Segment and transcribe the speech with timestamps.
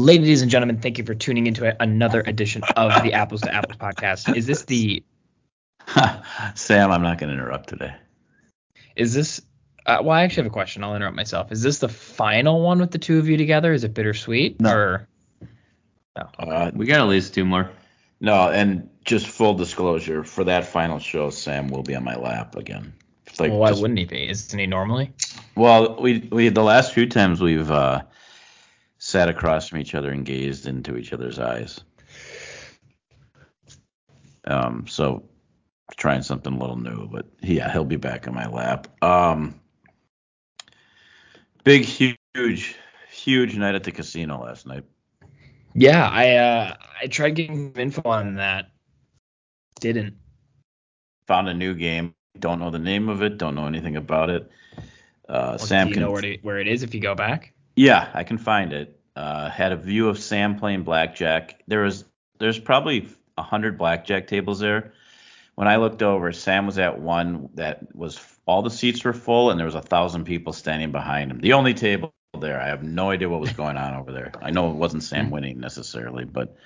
[0.00, 3.76] Ladies and gentlemen, thank you for tuning into another edition of the Apples to Apples
[3.76, 4.34] podcast.
[4.34, 5.04] Is this the
[6.54, 6.90] Sam?
[6.90, 7.94] I'm not going to interrupt today.
[8.96, 9.42] Is this?
[9.84, 10.82] Uh, well, I actually have a question.
[10.82, 11.52] I'll interrupt myself.
[11.52, 13.74] Is this the final one with the two of you together?
[13.74, 14.58] Is it bittersweet?
[14.58, 14.74] No.
[14.74, 15.08] Or
[16.16, 16.28] no.
[16.38, 17.70] Uh, we got at least two more.
[18.22, 22.56] No, and just full disclosure, for that final show, Sam will be on my lap
[22.56, 22.94] again.
[23.38, 24.30] Like well, why just, wouldn't he be?
[24.30, 25.12] Isn't he normally?
[25.56, 28.00] Well, we we the last few times we've uh,
[29.10, 31.80] sat across from each other and gazed into each other's eyes.
[34.46, 35.24] Um, so
[35.96, 38.86] trying something a little new, but yeah, he'll be back in my lap.
[39.02, 39.60] Um,
[41.64, 42.76] big, huge,
[43.10, 44.84] huge night at the casino last night.
[45.74, 48.70] Yeah, I uh, I tried getting info on that.
[49.80, 50.14] Didn't.
[51.26, 52.14] Found a new game.
[52.38, 53.38] Don't know the name of it.
[53.38, 54.50] Don't know anything about it.
[55.28, 57.14] Uh, well, Sam do you can know where, to, where it is if you go
[57.14, 57.52] back.
[57.76, 58.99] Yeah, I can find it.
[59.20, 61.62] Uh, had a view of Sam playing blackjack.
[61.68, 62.06] There was
[62.38, 64.94] there's probably a hundred blackjack tables there.
[65.56, 69.50] When I looked over, Sam was at one that was all the seats were full
[69.50, 71.40] and there was a thousand people standing behind him.
[71.40, 72.58] The only table there.
[72.58, 74.32] I have no idea what was going on over there.
[74.40, 75.32] I know it wasn't Sam hmm.
[75.32, 76.56] winning necessarily, but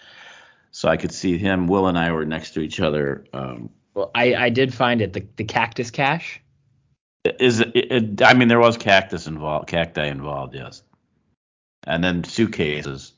[0.71, 1.67] so I could see him.
[1.67, 3.25] Will and I were next to each other.
[3.33, 6.41] Um, well, I, I did find it the the cactus cash.
[7.41, 10.85] Is it, it, I mean there was cactus involved, cacti involved, yes,
[11.87, 13.13] and then suitcases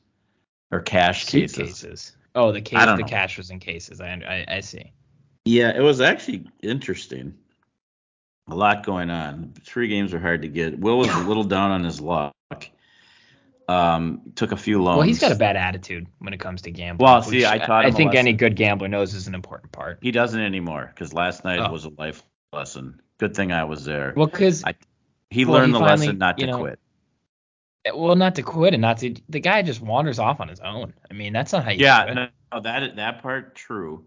[0.70, 1.56] or cash cases.
[1.56, 2.16] cases.
[2.34, 3.04] Oh, the case, the know.
[3.04, 4.00] cash was in cases.
[4.00, 4.92] I, I I see.
[5.44, 7.34] Yeah, it was actually interesting
[8.48, 9.54] a lot going on.
[9.64, 10.78] Three games are hard to get.
[10.78, 12.32] Will was a little down on his luck.
[13.68, 14.98] Um, took a few loans.
[14.98, 17.04] Well, he's got a bad attitude when it comes to gambling.
[17.04, 19.98] Well, see, I taught I think any good gambler knows is an important part.
[20.02, 21.72] He doesn't anymore because last night oh.
[21.72, 22.22] was a life
[22.52, 23.00] lesson.
[23.18, 24.12] Good thing I was there.
[24.16, 24.62] Well, because
[25.30, 26.78] he well, learned he the finally, lesson not to know, quit.
[27.94, 29.14] Well, not to quit and not to.
[29.28, 30.94] The guy just wanders off on his own.
[31.10, 31.84] I mean, that's not how you.
[31.84, 34.06] Yeah, no, no, that that part true.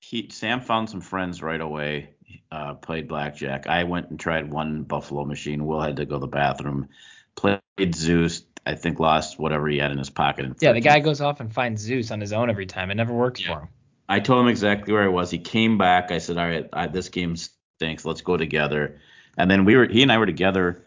[0.00, 2.14] He Sam found some friends right away
[2.50, 3.66] uh, played blackjack.
[3.66, 5.66] I went and tried one Buffalo machine.
[5.66, 6.88] Will had to go to the bathroom.
[7.34, 8.44] Played Zeus.
[8.64, 10.56] I think lost whatever he had in his pocket.
[10.60, 12.90] Yeah, the guy goes off and finds Zeus on his own every time.
[12.90, 13.54] It never works yeah.
[13.54, 13.68] for him.
[14.08, 15.30] I told him exactly where I was.
[15.30, 16.12] He came back.
[16.12, 18.04] I said, "All right, I, this game stinks.
[18.04, 19.00] Let's go together."
[19.36, 20.84] And then we were he and I were together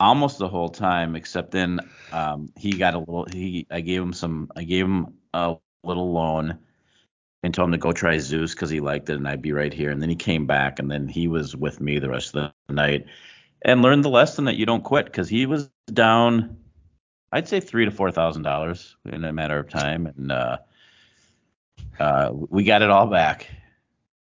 [0.00, 1.80] almost the whole time, except then
[2.12, 3.26] um, he got a little.
[3.32, 4.50] He I gave him some.
[4.56, 6.58] I gave him a little loan
[7.42, 9.72] and told him to go try Zeus because he liked it and I'd be right
[9.72, 9.90] here.
[9.90, 12.74] And then he came back and then he was with me the rest of the
[12.74, 13.06] night
[13.62, 16.56] and learned the lesson that you don't quit because he was down,
[17.32, 20.58] I'd say three to four thousand dollars in a matter of time, and uh,
[21.98, 23.48] uh, we got it all back.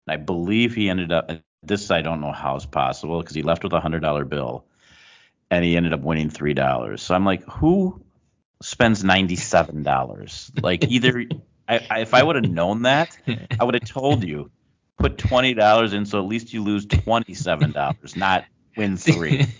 [0.08, 1.30] I believe he ended up.
[1.62, 4.64] This I don't know how it's possible because he left with a hundred dollar bill,
[5.50, 7.02] and he ended up winning three dollars.
[7.02, 8.02] So I'm like, who
[8.62, 10.50] spends ninety seven dollars?
[10.60, 11.24] Like either
[11.68, 13.16] I, I, if I would have known that,
[13.58, 14.50] I would have told you
[14.96, 18.44] put twenty dollars in, so at least you lose twenty seven dollars, not
[18.76, 19.46] win three.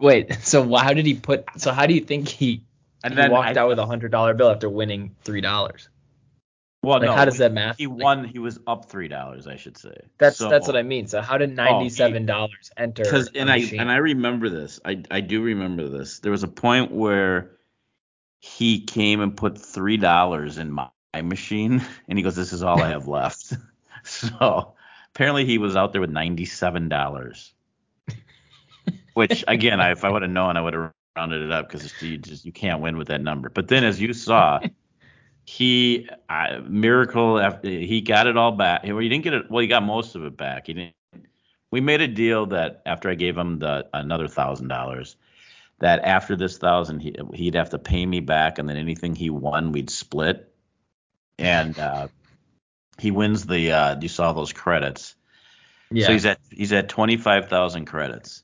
[0.00, 1.44] Wait, so how did he put?
[1.56, 2.62] So how do you think he,
[3.02, 5.88] and he then walked I, out with a hundred dollar bill after winning three dollars?
[6.86, 7.78] Well, like, no, how does that math?
[7.78, 8.22] He won.
[8.22, 10.02] He was up three dollars, I should say.
[10.18, 11.08] That's so, that's what I mean.
[11.08, 13.02] So how did oh, ninety seven dollars oh, enter?
[13.02, 14.78] Because and I and I remember this.
[14.84, 16.20] I I do remember this.
[16.20, 17.50] There was a point where
[18.38, 20.88] he came and put three dollars in my
[21.24, 23.52] machine, and he goes, "This is all I have left."
[24.04, 24.74] so
[25.12, 27.52] apparently, he was out there with ninety-seven dollars.
[29.14, 32.00] Which again, I, if I would have known, I would have rounded it up because
[32.00, 33.48] you just you can't win with that number.
[33.48, 34.60] But then, as you saw,
[35.46, 38.82] he uh, miracle after he got it all back.
[38.84, 39.50] Well, he didn't get it.
[39.50, 40.66] Well, he got most of it back.
[40.66, 40.94] He didn't.
[41.70, 45.16] We made a deal that after I gave him the another thousand dollars,
[45.78, 49.30] that after this thousand he, he'd have to pay me back, and then anything he
[49.30, 50.52] won we'd split
[51.38, 52.08] and uh,
[52.98, 53.72] he wins the.
[53.72, 55.14] Uh, you saw those credits.
[55.90, 56.06] Yeah.
[56.06, 58.42] So he's at he's at twenty five thousand credits.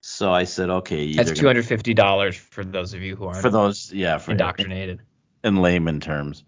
[0.00, 1.14] So I said, okay.
[1.14, 4.32] That's two hundred fifty dollars for those of you who aren't for those, yeah, for
[4.32, 5.00] indoctrinated.
[5.44, 6.42] In, layman terms,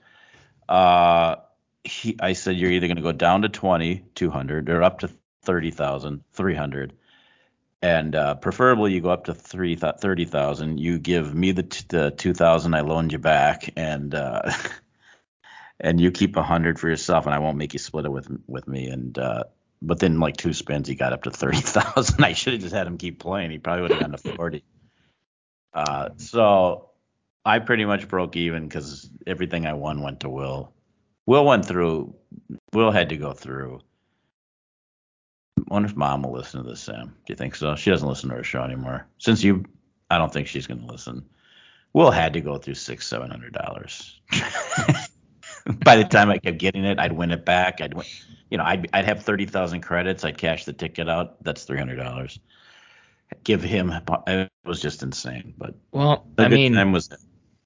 [0.68, 1.36] uh,
[1.84, 5.00] he, I said you're either going to go down to twenty, two hundred, or up
[5.00, 5.10] to
[5.42, 6.94] thirty thousand, three hundred,
[7.82, 10.78] and uh, preferably you go up to three thirty thousand.
[10.78, 14.50] You give me the t- the two thousand I loaned you back, and uh,
[15.80, 18.28] and you keep a hundred for yourself, and I won't make you split it with
[18.46, 18.88] with me.
[18.88, 19.44] And uh,
[19.80, 22.24] but then like two spins, he got up to thirty thousand.
[22.24, 23.50] I should have just had him keep playing.
[23.50, 24.64] He probably would have gone to forty.
[25.72, 26.90] Uh, so
[27.46, 30.72] I pretty much broke even because everything I won went to Will.
[31.26, 32.12] Will went through.
[32.72, 33.80] Will had to go through.
[35.58, 37.14] I wonder if mom will listen to this, Sam.
[37.24, 37.76] Do you think so?
[37.76, 39.06] She doesn't listen to her show anymore.
[39.18, 39.64] Since you,
[40.10, 41.24] I don't think she's going to listen.
[41.92, 44.20] Will had to go through six, seven hundred dollars.
[45.84, 47.80] By the time I kept getting it, I'd win it back.
[47.80, 48.06] I'd win,
[48.50, 50.24] you know, I'd I'd have thirty thousand credits.
[50.24, 51.42] I'd cash the ticket out.
[51.44, 52.40] That's three hundred dollars.
[53.44, 53.92] Give him.
[54.26, 55.54] It was just insane.
[55.56, 57.08] But well, I mean, time was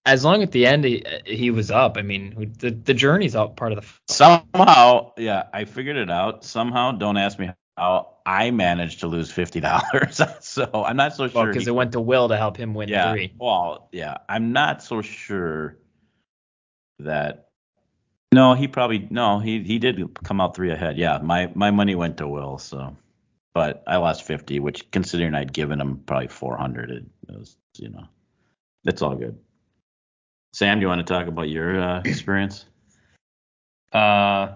[0.06, 1.97] as long at the end he, he was up.
[1.97, 3.87] I mean, the the journey's all part of the.
[4.12, 6.44] Somehow, yeah, I figured it out.
[6.44, 8.17] Somehow, don't ask me how.
[8.26, 11.47] I managed to lose fifty dollars, so I'm not so sure.
[11.47, 13.32] because it went to Will to help him win yeah, three.
[13.38, 15.76] Well, yeah, I'm not so sure
[17.00, 17.49] that.
[18.32, 20.97] No, he probably no, he he did come out three ahead.
[20.99, 22.97] Yeah, my my money went to Will, so
[23.52, 27.88] but I lost 50, which considering I'd given him probably 400, it, it was you
[27.91, 28.05] know,
[28.85, 29.38] it's all good.
[30.52, 32.67] Sam, do you want to talk about your uh, experience?
[33.93, 34.52] Uh,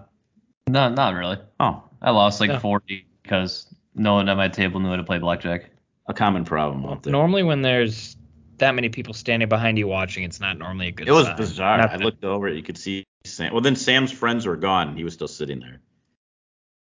[0.67, 1.37] no, not really.
[1.59, 2.59] Oh, I lost like yeah.
[2.59, 5.69] 40 because no one at my table knew how to play blackjack.
[6.07, 7.11] A common problem out there.
[7.11, 8.15] Normally, when there's
[8.57, 11.07] that many people standing behind you watching, it's not normally a good.
[11.07, 11.37] It was sign.
[11.37, 11.77] bizarre.
[11.79, 13.51] Not I looked over, it, you could see Sam.
[13.51, 14.95] Well, then Sam's friends were gone.
[14.95, 15.81] He was still sitting there.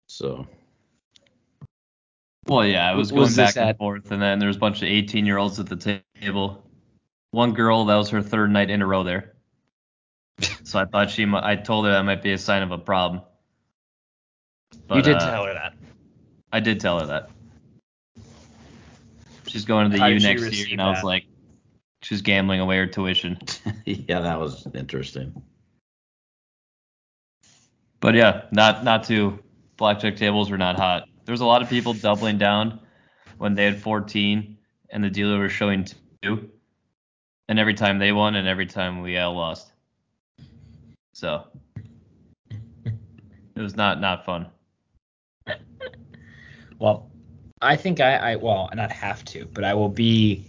[0.08, 0.48] So.
[2.48, 4.82] Well, yeah, I was, was going back and forth, and then there was a bunch
[4.82, 6.65] of 18 year olds at the table
[7.36, 9.34] one girl that was her third night in a row there.
[10.64, 13.24] so I thought she, I told her that might be a sign of a problem.
[14.88, 15.74] But, you did uh, tell her that.
[16.52, 17.30] I did tell her that.
[19.48, 21.26] She's going to the How U next year, and I was like,
[22.02, 23.38] she's gambling away her tuition.
[23.86, 25.44] yeah, that was interesting.
[28.00, 29.40] But yeah, not not too.
[29.78, 31.08] Blackjack tables were not hot.
[31.26, 32.80] There's a lot of people doubling down
[33.38, 34.58] when they had 14
[34.90, 35.86] and the dealer was showing
[36.22, 36.52] two
[37.48, 39.72] and every time they won, and every time we all lost.
[41.14, 41.46] So
[42.86, 44.48] it was not not fun.
[46.80, 47.10] well,
[47.62, 50.46] I think I, I well not have to, but I will be.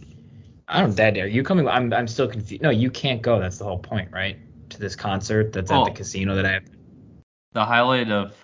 [0.68, 1.16] I don't know, Dad.
[1.18, 1.68] Are you coming?
[1.68, 2.62] I'm I'm still confused.
[2.62, 3.38] No, you can't go.
[3.38, 4.38] That's the whole point, right?
[4.70, 5.94] To this concert that's at the oh.
[5.94, 6.64] casino that I have.
[7.52, 8.34] The highlight of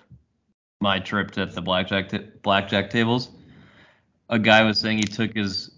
[0.81, 3.31] my trip to the blackjack t- blackjack tables,
[4.29, 5.71] a guy was saying he took his,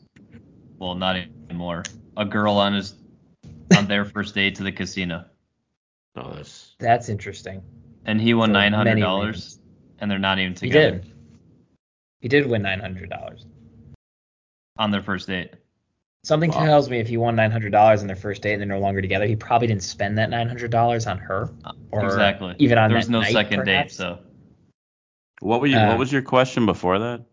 [0.79, 1.83] well, not anymore
[2.17, 2.95] a girl on his
[3.77, 5.25] on their first date to the casino.
[6.17, 7.61] Oh, that's that's interesting.
[8.05, 9.59] And he won nine hundred dollars,
[9.99, 10.93] and they're not even together.
[10.93, 11.13] He did.
[12.21, 13.45] He did win nine hundred dollars
[14.79, 15.55] on their first date.
[16.23, 16.67] Something wow.
[16.67, 18.79] tells me if he won nine hundred dollars on their first date and they're no
[18.79, 21.51] longer together, he probably didn't spend that nine hundred dollars on her.
[21.91, 22.55] Or exactly.
[22.61, 23.97] Even on there was no night, second perhaps.
[23.97, 24.21] date, so.
[25.41, 25.77] What were you?
[25.77, 27.25] Uh, what was your question before that?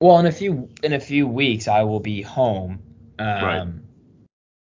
[0.00, 2.78] Well, in a few in a few weeks, I will be home
[3.22, 3.68] um, right.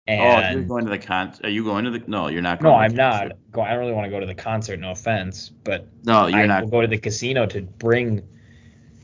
[0.06, 1.34] And oh, you're going to the con.
[1.44, 2.02] Are you going to the?
[2.06, 2.60] No, you're not.
[2.60, 3.32] going No, I'm not.
[3.52, 4.80] Go, I don't really want to go to the concert.
[4.80, 6.62] No offense, but no, you're I not.
[6.62, 8.26] will go to the casino to bring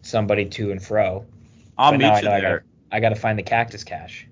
[0.00, 1.26] somebody to and fro.
[1.76, 2.64] I'll but meet you there.
[2.90, 4.26] I got to find the cactus cash.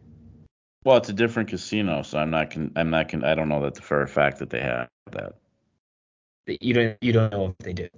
[0.85, 2.51] Well, it's a different casino, so I'm not.
[2.51, 3.11] Con- I'm not.
[3.11, 5.35] Con- I don't know that for a fact that they have that.
[6.47, 6.97] You don't.
[7.03, 7.89] You don't know if they do.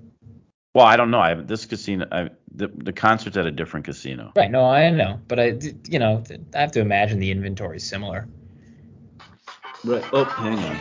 [0.74, 1.20] Well, I don't know.
[1.20, 2.06] I this casino.
[2.10, 4.32] I, the the concert's at a different casino.
[4.36, 4.50] Right.
[4.50, 6.22] No, I know, but I, you know,
[6.54, 8.28] I have to imagine the inventory is similar.
[9.84, 10.04] Right.
[10.12, 10.76] Oh, hang on.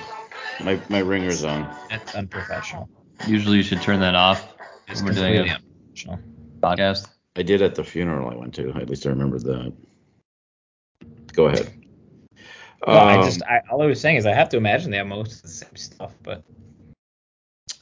[0.63, 1.71] My my ringer's on.
[1.91, 2.89] That's unprofessional.
[3.27, 4.55] Usually you should turn that off.
[4.87, 6.19] It's we're doing a unprofessional
[6.59, 7.07] podcast.
[7.35, 8.71] I did at the funeral I went to.
[8.71, 9.73] At least I remember that.
[11.33, 11.71] Go ahead.
[12.87, 14.97] Well, um, I just I, all I was saying is I have to imagine they
[14.97, 16.43] have most of the same stuff, but.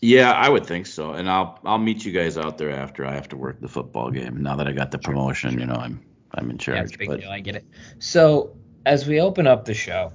[0.01, 3.13] Yeah, I would think so, and I'll I'll meet you guys out there after I
[3.13, 4.41] have to work the football game.
[4.41, 6.01] Now that I got the promotion, you know, I'm
[6.33, 6.91] I'm in charge.
[6.91, 7.19] Yeah, big but...
[7.21, 7.29] deal.
[7.29, 7.65] I get it.
[7.99, 8.55] So
[8.87, 10.11] as we open up the show,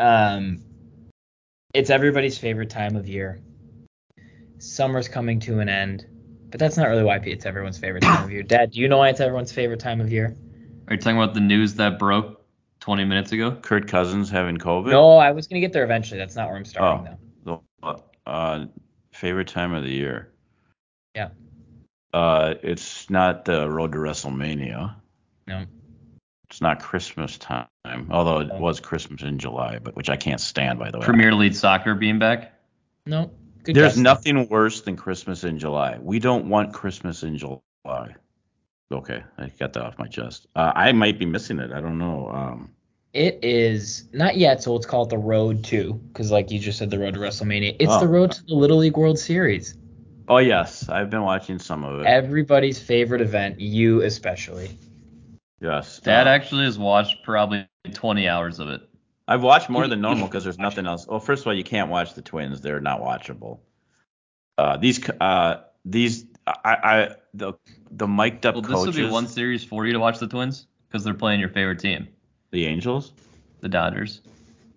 [0.00, 0.60] um,
[1.72, 3.40] it's everybody's favorite time of year.
[4.58, 6.06] Summer's coming to an end,
[6.50, 8.42] but that's not really why it's everyone's favorite time of year.
[8.44, 10.36] Dad, do you know why it's everyone's favorite time of year?
[10.88, 12.44] Are you talking about the news that broke
[12.80, 13.52] 20 minutes ago?
[13.52, 14.90] Kirk Cousins having COVID?
[14.90, 16.18] No, I was gonna get there eventually.
[16.18, 17.16] That's not where I'm starting
[17.46, 18.02] oh, though.
[18.26, 18.66] Uh,
[19.18, 20.30] favorite time of the year.
[21.14, 21.30] Yeah.
[22.14, 24.94] Uh, it's not the road to WrestleMania.
[25.46, 25.64] No.
[26.48, 27.66] It's not Christmas time,
[28.10, 31.04] although it was Christmas in July, but which I can't stand by the way.
[31.04, 32.54] Premier League soccer being back.
[33.04, 33.30] No.
[33.64, 33.98] Good There's guess.
[33.98, 35.98] nothing worse than Christmas in July.
[36.00, 38.14] We don't want Christmas in July.
[38.90, 40.46] Okay, I got that off my chest.
[40.56, 41.72] Uh, I might be missing it.
[41.72, 42.30] I don't know.
[42.30, 42.70] Um,
[43.12, 46.78] it is not yet, so let's call it the road to, because like you just
[46.78, 47.76] said, the road to WrestleMania.
[47.78, 48.00] It's oh.
[48.00, 49.76] the road to the Little League World Series.
[50.28, 52.06] Oh yes, I've been watching some of it.
[52.06, 54.78] Everybody's favorite event, you especially.
[55.60, 56.00] Yes.
[56.00, 58.82] Dad uh, actually has watched probably 20 hours of it.
[59.26, 61.06] I've watched more than normal because there's nothing else.
[61.06, 63.60] Well, first of all, you can't watch the Twins; they're not watchable.
[64.56, 67.52] Uh, these, uh, these, I, I, the,
[67.90, 68.94] the mic'd up well, this coaches.
[68.94, 71.50] This would be one series for you to watch the Twins because they're playing your
[71.50, 72.08] favorite team.
[72.50, 73.12] The Angels.
[73.60, 74.20] The Dodgers.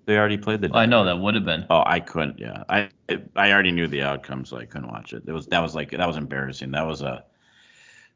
[0.06, 0.70] They already played the.
[0.70, 1.66] Well, I know that would have been.
[1.70, 2.40] Oh, I couldn't.
[2.40, 2.90] Yeah, I
[3.36, 5.24] I already knew the outcome, so I couldn't watch it.
[5.28, 6.72] It was that was like that was embarrassing.
[6.72, 7.24] That was a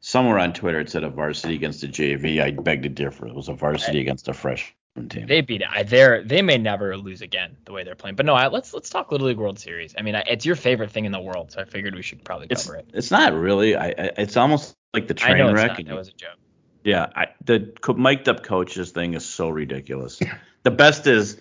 [0.00, 2.42] somewhere on Twitter it said a varsity against a JV.
[2.42, 3.28] I beg to differ.
[3.28, 5.26] It was a varsity against a freshman team.
[5.26, 5.88] They beat it.
[5.88, 8.16] They're they may never lose again the way they're playing.
[8.16, 9.94] But no, I, let's let's talk Little League World Series.
[9.96, 12.24] I mean, I, it's your favorite thing in the world, so I figured we should
[12.24, 12.90] probably it's cover it.
[12.94, 13.76] it's not really.
[13.76, 15.78] I, I it's almost like the train know it's wreck.
[15.78, 15.86] not.
[15.86, 16.38] That was a joke.
[16.86, 20.20] Yeah, I, the co- mic'd up coaches thing is so ridiculous.
[20.62, 21.40] the best is,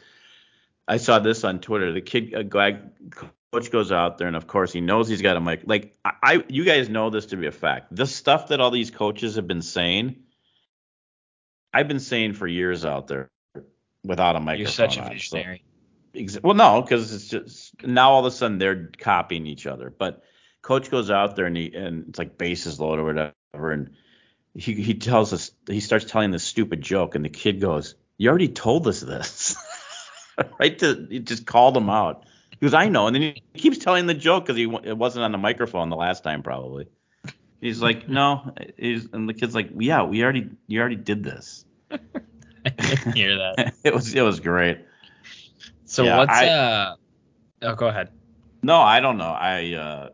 [0.87, 1.91] I saw this on Twitter.
[1.91, 2.79] The kid, a guy,
[3.11, 5.61] coach goes out there, and of course he knows he's got a mic.
[5.65, 7.95] Like I, I, you guys know this to be a fact.
[7.95, 10.15] The stuff that all these coaches have been saying,
[11.71, 13.29] I've been saying for years out there
[14.03, 14.59] without a microphone.
[14.61, 15.63] You're such a on, so- visionary.
[16.15, 19.91] Ex- Well, no, because it's just now all of a sudden they're copying each other.
[19.95, 20.23] But
[20.63, 23.91] coach goes out there and he and it's like bases loaded or whatever, and
[24.55, 28.29] he he tells us he starts telling this stupid joke, and the kid goes, "You
[28.29, 29.55] already told us this."
[30.59, 32.25] right to he just called him out.
[32.51, 35.25] He goes, "I know," and then he keeps telling the joke because he it wasn't
[35.25, 36.87] on the microphone the last time probably.
[37.59, 41.65] He's like, "No," he's, and the kid's like, "Yeah, we already you already did this."
[41.91, 43.73] I didn't hear that.
[43.83, 44.79] it was it was great.
[45.85, 46.95] So Yeah, what's I- uh?
[47.61, 48.09] Oh, go ahead.
[48.63, 49.31] No, I don't know.
[49.31, 50.09] I uh,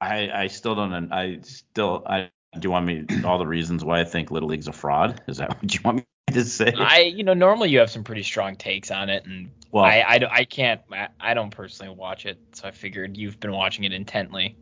[0.00, 1.12] I I still don't.
[1.12, 2.02] I still.
[2.06, 5.22] I do you want me all the reasons why I think Little League's a fraud?
[5.28, 6.72] Is that what you want me to say?
[6.76, 10.04] I you know normally you have some pretty strong takes on it, and well, I,
[10.06, 13.52] I don't- I can't I, I don't personally watch it, so I figured you've been
[13.52, 14.56] watching it intently.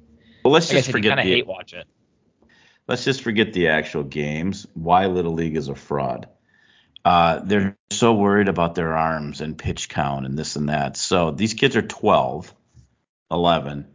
[0.44, 1.86] well, let's Like I just said, you forget kind of the hate watch it.
[2.88, 4.66] let's just forget the actual games.
[4.74, 6.28] Why Little League is a fraud?
[7.04, 10.96] Uh, they're so worried about their arms and pitch count and this and that.
[10.96, 12.54] So these kids are 12,
[13.30, 13.86] 11,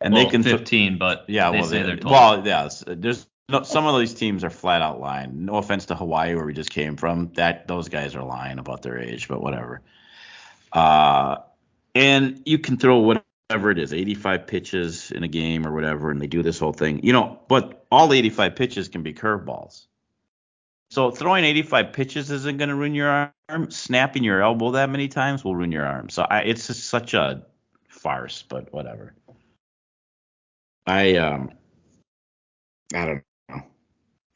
[0.00, 2.12] and well, they can th- 15, but Yeah, they well, say they- they're 12.
[2.12, 2.68] well, yeah.
[2.86, 5.44] There's no, some of these teams are flat out lying.
[5.44, 7.32] No offense to Hawaii, where we just came from.
[7.34, 9.82] That those guys are lying about their age, but whatever.
[10.72, 11.36] Uh,
[11.94, 16.20] and you can throw whatever it is, 85 pitches in a game or whatever, and
[16.20, 17.04] they do this whole thing.
[17.04, 19.86] You know, but all 85 pitches can be curveballs.
[20.90, 23.70] So throwing 85 pitches isn't going to ruin your arm.
[23.70, 26.08] Snapping your elbow that many times will ruin your arm.
[26.10, 27.46] So I, it's just such a
[27.88, 29.14] farce, but whatever.
[30.86, 31.52] I um
[32.94, 33.22] I don't.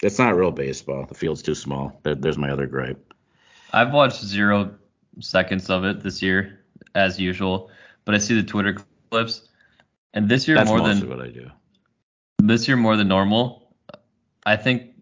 [0.02, 1.06] It's not real baseball.
[1.06, 1.98] The field's too small.
[2.02, 3.14] There, there's my other gripe.
[3.72, 4.74] I've watched zero
[5.20, 6.60] seconds of it this year,
[6.94, 7.70] as usual,
[8.04, 8.76] but I see the Twitter
[9.10, 9.48] clips,
[10.14, 11.50] and this year That's more than what I do.
[12.38, 13.74] this year more than normal.
[14.44, 14.92] I think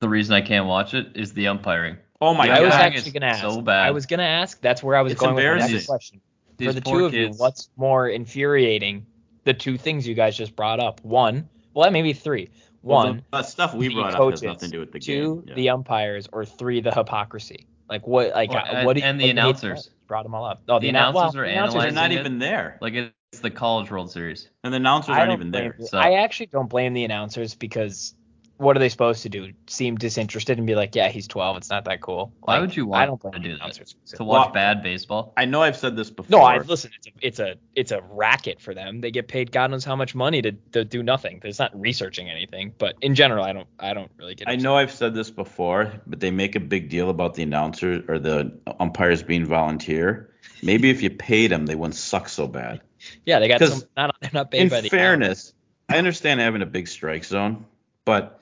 [0.00, 1.96] the reason I can't watch it is the umpiring.
[2.20, 3.42] Oh my The I was actually gonna ask.
[3.42, 3.86] so bad.
[3.86, 4.60] I was gonna ask.
[4.62, 5.86] That's where I was It's going with my next embarrassing.
[5.86, 6.20] question.
[6.56, 7.36] These For the two of kids.
[7.36, 9.06] you, what's more infuriating?
[9.44, 11.04] The two things you guys just brought up.
[11.04, 12.48] One, well, maybe three.
[12.86, 15.00] Well, One, the, the stuff we the brought up has nothing to do with the
[15.00, 15.44] two, game.
[15.48, 15.54] Yeah.
[15.54, 17.66] the umpires, or three, the hypocrisy.
[17.90, 18.30] Like what?
[18.30, 18.92] Like Well, uh, and- what?
[18.94, 19.90] do you- and the what you announcers.
[20.06, 20.62] Brought them all up.
[20.68, 22.20] Oh, the, The annou- well, announcers are the announcers They're analyzing not it.
[22.20, 24.48] even there, Like it's the College World Series.
[24.62, 25.74] and the announcers I aren't even there.
[25.80, 28.14] the- so- I actually don't blame the announcers because
[28.58, 29.52] what are they supposed to do?
[29.66, 31.58] Seem disinterested and be like, yeah, he's 12.
[31.58, 32.32] It's not that cool.
[32.40, 33.74] Why would you I want don't to do that?
[34.16, 35.32] To watch Well, bad baseball.
[35.36, 36.38] I know I've said this before.
[36.38, 36.90] No, I listen.
[36.96, 39.00] It's a, it's a it's a racket for them.
[39.00, 41.40] They get paid God knows how much money to, to do nothing.
[41.44, 42.72] It's not researching anything.
[42.78, 44.48] But in general, I don't I don't really get.
[44.48, 48.04] I know I've said this before, but they make a big deal about the announcers
[48.08, 50.30] or the umpires being volunteer.
[50.62, 52.80] Maybe if you paid them, they wouldn't suck so bad.
[53.24, 53.82] Yeah, they got some.
[53.96, 55.52] Not they're not paid in by the In fairness,
[55.88, 57.66] I understand having a big strike zone,
[58.04, 58.40] but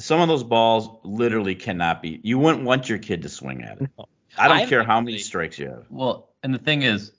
[0.00, 2.20] some of those balls literally cannot be.
[2.22, 3.90] You wouldn't want your kid to swing at it.
[4.38, 5.84] I don't I'm care how many strikes you have.
[5.90, 7.12] Well, and the thing is,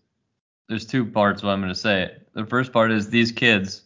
[0.67, 1.43] there's two parts.
[1.43, 2.11] What I'm going to say.
[2.33, 3.83] The first part is these kids,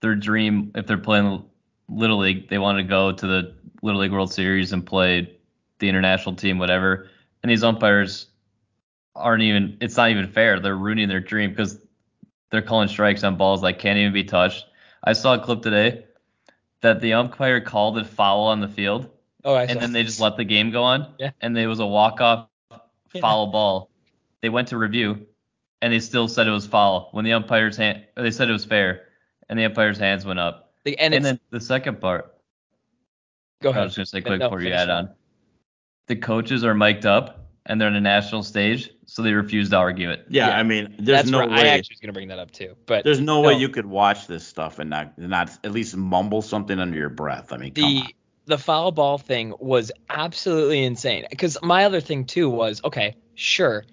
[0.00, 1.44] their dream, if they're playing
[1.88, 5.38] little league, they want to go to the little league World Series and play
[5.78, 7.08] the international team, whatever.
[7.42, 8.26] And these umpires
[9.14, 9.78] aren't even.
[9.80, 10.58] It's not even fair.
[10.60, 11.78] They're ruining their dream because
[12.50, 14.66] they're calling strikes on balls that can't even be touched.
[15.04, 16.04] I saw a clip today
[16.84, 19.08] that the umpire called it foul on the field
[19.42, 21.14] Oh, I and saw then they just let the game go on.
[21.18, 21.30] Yeah.
[21.40, 23.20] And it was a walk off Yeah.
[23.22, 23.90] foul ball.
[24.42, 25.26] They went to review,
[25.82, 28.04] and they still said it was foul when the umpire's hand.
[28.16, 29.08] Or they said it was fair,
[29.48, 30.72] and the umpire's hands went up.
[30.84, 32.34] The- and, And, then the second part,
[33.62, 33.82] go ahead.
[33.82, 35.10] I was gonna say quick no, before you add on.
[36.06, 39.76] The coaches are mic'd up, and they're on a national stage, so they refuse to
[39.76, 40.26] argue it.
[40.28, 40.58] Yeah, Yeah.
[40.58, 42.74] I mean, there's That's no where I actually was gonna bring that up too.
[42.86, 46.42] But There's no, way you could watch this stuff and not not at least mumble
[46.42, 47.52] something under your breath.
[47.52, 48.08] I mean, come the on.
[48.46, 51.26] the foul ball thing was absolutely insane.
[51.30, 53.84] Because my other thing too was okay, sure,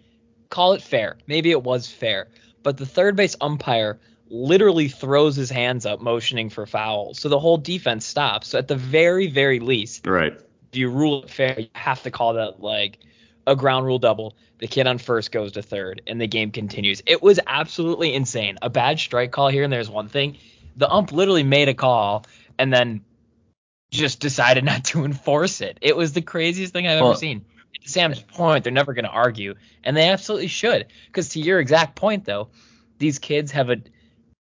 [0.50, 1.18] call it fair.
[1.28, 2.28] Maybe it was fair,
[2.64, 4.00] but the third base umpire
[4.34, 7.14] literally throws his hands up, motioning for foul.
[7.14, 8.48] So the whole defense stops.
[8.48, 10.34] So at the very very least, Right.
[10.72, 13.00] if you rule it fair, you have to call that like
[13.48, 14.36] a ground rule double.
[14.60, 17.02] The kid on first goes to third, and the game continues.
[17.06, 18.58] It was absolutely insane.
[18.62, 20.38] A bad strike call here and there's one thing.
[20.78, 22.26] The ump literally made a call
[22.60, 23.04] and then
[23.92, 25.78] just decided not to enforce it.
[25.82, 27.46] It was the craziest thing I've Well- ever seen.
[27.84, 30.86] To Sam's point, they're never going to argue, and they absolutely should.
[31.08, 32.50] Because to your exact point, though,
[33.00, 33.78] these kids have a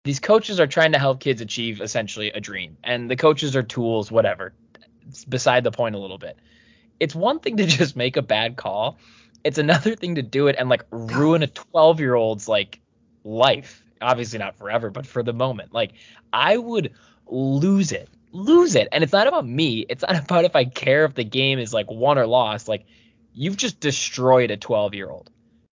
[0.04, 3.62] these coaches are trying to help kids achieve essentially a dream, and the coaches are
[3.62, 4.52] tools, whatever.
[5.08, 6.38] It's beside the point a little bit.
[7.00, 8.98] It's one thing to just make a bad call.
[9.42, 12.80] It's another thing to do it and like ruin a 12 year old's like
[13.24, 13.82] life.
[14.02, 15.72] Obviously not forever, but for the moment.
[15.72, 15.92] Like
[16.32, 16.92] I would
[17.26, 18.88] lose it, lose it.
[18.92, 19.86] And it's not about me.
[19.88, 22.68] It's not about if I care if the game is like won or lost.
[22.68, 22.84] Like
[23.32, 25.30] you've just destroyed a 12 year old,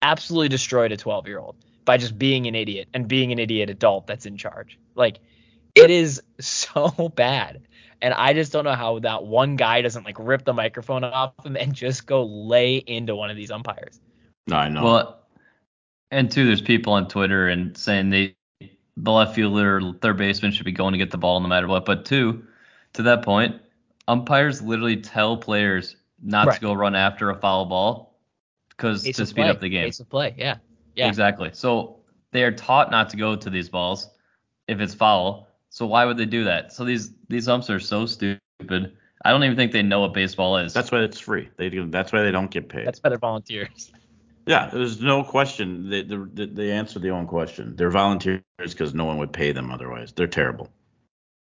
[0.01, 3.70] absolutely destroyed a 12 year old by just being an idiot and being an idiot
[3.70, 4.80] adult that's in charge.
[4.96, 5.20] Like
[5.75, 7.62] it is so bad.
[8.01, 11.46] And I just don't know how that one guy doesn't like rip the microphone off
[11.46, 14.01] him and just go lay into one of these umpires.
[14.48, 14.84] No, I know.
[14.84, 15.20] Well,
[16.10, 18.36] and two, there's people on Twitter and saying they
[18.98, 21.67] the left fielder or third baseman should be going to get the ball no matter
[21.67, 21.86] what.
[21.86, 22.43] But two,
[22.93, 23.55] to that point,
[24.08, 26.55] umpires literally tell players not Right.
[26.55, 28.20] to go run after a foul ball
[28.70, 29.50] because to speed play.
[29.50, 29.86] up the game.
[29.86, 30.58] Ace of play, yeah.
[30.96, 31.08] Yeah.
[31.08, 31.51] Exactly.
[31.53, 32.00] So
[32.31, 34.10] they are taught not to go to these balls
[34.67, 35.48] if it's foul.
[35.74, 36.74] So why would they do that?
[36.74, 38.40] So these these umps are so stupid.
[39.24, 40.74] I don't even think they know what baseball is.
[40.74, 41.50] that's why it's free.
[41.58, 41.88] They do.
[41.90, 42.86] That's why they don't get paid.
[42.88, 43.92] That's better volunteers.
[44.46, 45.90] yeah, there's no question.
[45.90, 47.75] They they, they- they answer their own question.
[47.78, 50.12] They're volunteers because no one would pay them otherwise.
[50.12, 50.70] They're terrible.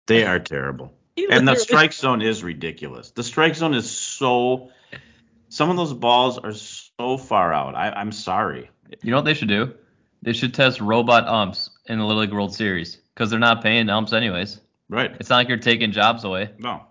[0.06, 0.92] They are terrible.
[1.16, 3.10] He And the strike zone is ridiculous.
[3.10, 4.70] The strike zone is so.
[5.48, 7.74] Some of those balls are so far out.
[7.74, 8.70] I, I'm sorry.
[9.02, 9.74] You know what they should do?
[10.22, 13.88] They should test robot umps in the Little League World Series because they're not paying
[13.88, 14.60] umps anyways.
[14.88, 15.14] Right.
[15.18, 16.50] It's not like you're taking jobs away.
[16.58, 16.82] No.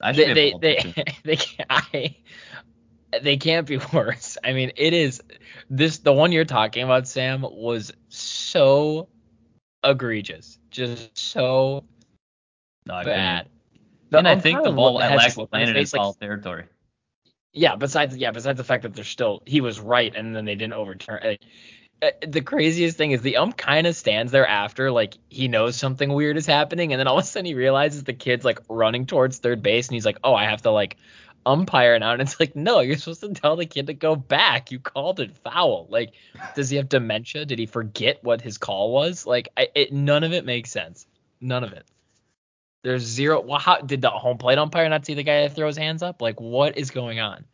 [0.00, 2.16] I should they they they, they can't I,
[3.22, 4.38] they can't be worse.
[4.42, 5.22] I mean, it is
[5.70, 9.08] this the one you're talking about, Sam, was so
[9.82, 11.84] egregious, just so
[12.86, 13.18] No, I couldn't.
[13.18, 13.48] bad.
[14.12, 16.00] and I think the look- ball has at this last his landed in face, like,
[16.00, 16.64] foul territory.
[17.52, 20.56] Yeah, besides yeah, besides the fact that they're still he was right and then they
[20.56, 21.20] didn't overturn.
[21.22, 21.40] Like,
[22.04, 25.76] Uh, the craziest thing is the ump kind of stands there after like he knows
[25.76, 28.58] something weird is happening and then all of a sudden he realizes the kid's like
[28.68, 30.96] running towards third base and he's like, "Oh, I have to like
[31.46, 34.70] umpire now." And it's like, "No, you're supposed to tell the kid to go back.
[34.70, 36.12] You called it foul." Like,
[36.54, 37.46] does he have dementia?
[37.46, 39.26] Did he forget what his call was?
[39.26, 41.06] Like, I, it none of it makes sense.
[41.40, 41.86] None of it.
[42.82, 43.40] There's zero.
[43.40, 46.20] Well, how did the home plate umpire not see the guy that throws hands up?
[46.20, 47.44] Like, what is going on?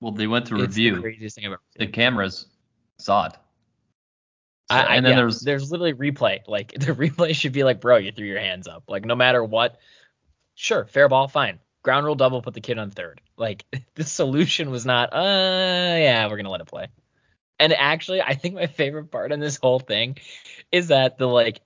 [0.00, 1.02] Well, they went to It's the review.
[1.02, 2.46] craziest thing I've ever The cameras
[2.98, 3.32] saw it.
[4.70, 6.40] I, and then yeah, there was there's literally replay.
[6.46, 8.84] Like the replay should be like, bro, you threw your hands up.
[8.88, 9.78] Like no matter what,
[10.54, 11.58] sure, fair ball, fine.
[11.82, 13.20] Ground rule double, put the kid on third.
[13.36, 16.88] Like the solution was not, uh, yeah, we're gonna let it play.
[17.58, 20.16] And actually, I think my favorite part in this whole thing
[20.72, 21.60] is that the like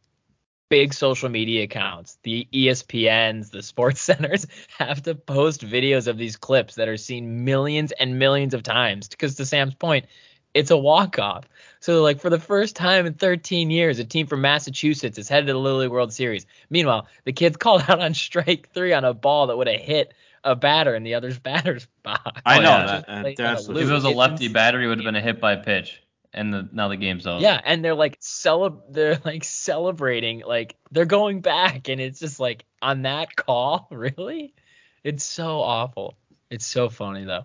[0.68, 4.46] big social media accounts, the ESPNs, the sports centers
[4.78, 9.08] have to post videos of these clips that are seen millions and millions of times.
[9.08, 10.06] Because to Sam's point,
[10.54, 11.44] it's a walk off.
[11.84, 15.48] So like for the first time in 13 years, a team from Massachusetts is headed
[15.48, 16.46] to the Little League World Series.
[16.70, 20.14] Meanwhile, the kid's called out on strike three on a ball that would have hit
[20.42, 22.40] a batter in the other's batter's box.
[22.46, 22.86] I Oh, know yeah.
[22.86, 23.04] that.
[23.06, 25.20] Uh, like that's on if it was a lefty batter, he would have been a
[25.20, 27.42] hit by pitch, and the, now the game's over.
[27.42, 32.40] Yeah, and they're like celeb they're like celebrating, like they're going back, and it's just
[32.40, 34.54] like on that call, really?
[35.02, 36.14] It's so awful.
[36.48, 37.44] It's so funny though.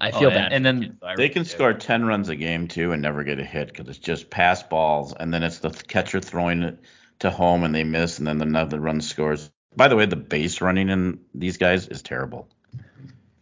[0.00, 0.52] I Oh, feel and- bad.
[0.52, 3.38] and for then kids, They can score 10 runs a game too and never get
[3.38, 6.78] a hit because it's just pass balls and then it's the catcher throwing it
[7.20, 9.50] to home and they miss and then another run scores.
[9.76, 12.48] By the way, the base running in these guys is terrible.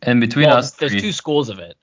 [0.02, 1.76] And between well, us there's three, two schools of it.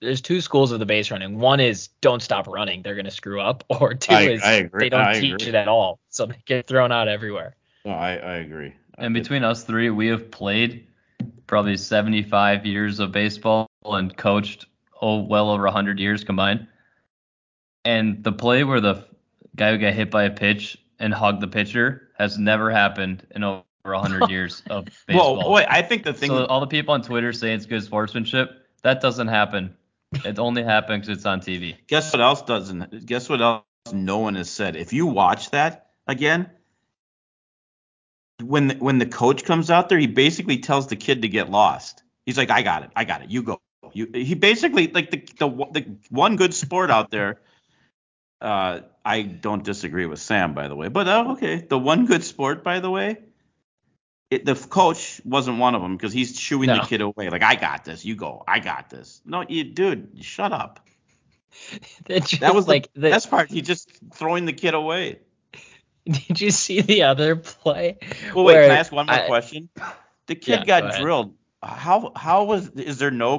[0.00, 1.38] There's two schools of the base running.
[1.38, 4.84] One is don't stop running, they're gonna screw up, or two I- is I agree.
[4.84, 5.48] they don't I teach agree.
[5.48, 7.56] it at all, so they get thrown out everywhere.
[7.84, 8.74] No, I, I agree.
[8.96, 10.86] and between us three, we have played
[11.46, 14.66] probably 75 years of baseball and coached
[15.00, 16.66] oh well over 100 years combined.
[17.84, 19.04] And the play where the
[19.56, 23.44] guy who got hit by a pitch and hugged the pitcher has never happened in
[23.44, 25.36] over 100 years of baseball.
[25.36, 26.30] well, boy, I think the thing.
[26.30, 29.74] so all the people on Twitter saying it's good sportsmanship, that doesn't happen.
[30.24, 31.76] It only happens 'cause it's on TV.
[31.86, 33.06] guess what else doesn't?
[33.06, 33.64] Guess what else?
[33.92, 34.76] No one has said.
[34.76, 36.50] If you watch that again,
[38.42, 41.50] when the, when the coach comes out there, he basically tells the kid to get
[41.50, 42.02] lost.
[42.26, 43.30] He's like, "I got it, I got it.
[43.30, 43.60] You go."
[43.94, 44.08] You.
[44.12, 47.40] He basically like the the the one good sport out there.
[48.40, 52.22] Uh, I don't disagree with Sam, by the way, but uh, okay, the one good
[52.22, 53.16] sport, by the way.
[54.30, 56.76] it, the coach wasn't one of them because he's shooing No.
[56.80, 57.30] the kid away.
[57.30, 58.04] Like, I got this.
[58.04, 58.44] You go.
[58.46, 59.20] I got this.
[59.24, 60.80] No, you, dude, shut up.
[62.08, 63.50] Just, That was like the the, best part.
[63.50, 65.20] He just throwing the kid away.
[66.04, 67.96] Did you see the other play?
[68.34, 68.54] Well, wait.
[68.62, 69.68] Can I ask one more I- question?
[70.26, 71.00] The kid Yeah, got ahead.
[71.00, 71.34] drilled.
[71.62, 73.38] How how was is there no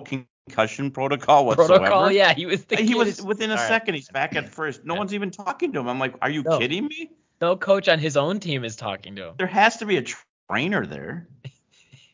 [0.50, 1.78] concussion protocol whatsoever?
[1.80, 3.68] Protocol, yeah, he was the he was within a All right.
[3.68, 3.96] second.
[3.96, 4.84] He's back at first.
[4.84, 5.00] No Yeah.
[5.00, 5.88] one's even talking to him.
[5.88, 6.58] I'm like, are you No.
[6.60, 7.12] kidding me?
[7.42, 9.36] No coach on his own team is talking to him.
[9.38, 10.04] There has to be a
[10.50, 11.28] trainer there.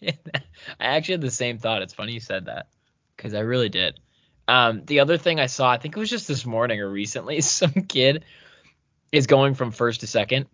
[0.04, 0.13] I
[0.80, 1.82] actually had the same thought.
[1.82, 2.67] It's funny you said that
[3.15, 4.00] because I really did.
[4.48, 7.41] Um, the other thing I saw, I think it was just this morning or recently,
[7.41, 8.26] some kid
[9.12, 10.45] is going from first to second,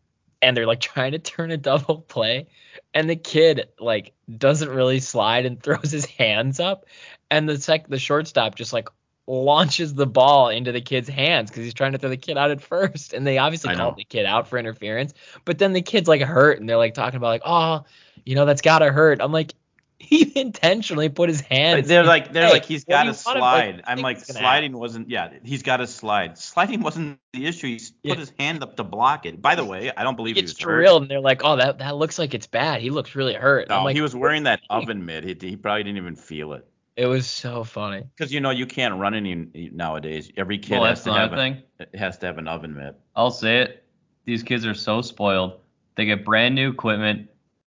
[0.42, 2.48] and they're like trying to turn a double play,
[2.94, 6.86] and the kid like doesn't really slide and throws his hands up,
[7.32, 8.90] and the sec the shortstop just like
[9.28, 12.52] launches the ball into the kid's hands because he's trying to throw the kid out
[12.52, 13.98] at first, and they obviously I called know.
[13.98, 15.14] the kid out for interference,
[15.46, 17.86] but then the kid's like hurt, and they're like talking about like, oh,
[18.26, 19.22] you know that's gotta hurt.
[19.22, 19.54] I'm like.
[20.04, 21.88] He intentionally put his hands.
[21.88, 23.84] They're like they're Hey, like he's got to like, slide.
[23.86, 26.40] I'm like it's sliding wasn't yeah he's got to slide.
[26.40, 27.78] Sliding wasn't the issue.
[27.78, 28.14] He Yeah.
[28.16, 29.40] put his hand up to block it.
[29.44, 30.78] By the way, I don't believe he gets was hurt.
[30.78, 32.82] drilled, and they're like, "Oh, that that looks like it's bad.
[32.82, 35.06] He looks really hurt." No, I'm like, he was wearing that "What do you oven
[35.06, 35.24] mitt.
[35.24, 36.68] He, he probably didn't even feel it.
[36.98, 38.04] It was so funny.
[38.16, 40.32] Because you know you can't run any nowadays.
[40.38, 41.58] Every kid Well, has to have a,
[41.98, 43.00] has to have an oven mitt.
[43.16, 43.86] I'll say it.
[44.26, 45.60] These kids are so spoiled.
[45.96, 47.30] They get brand new equipment,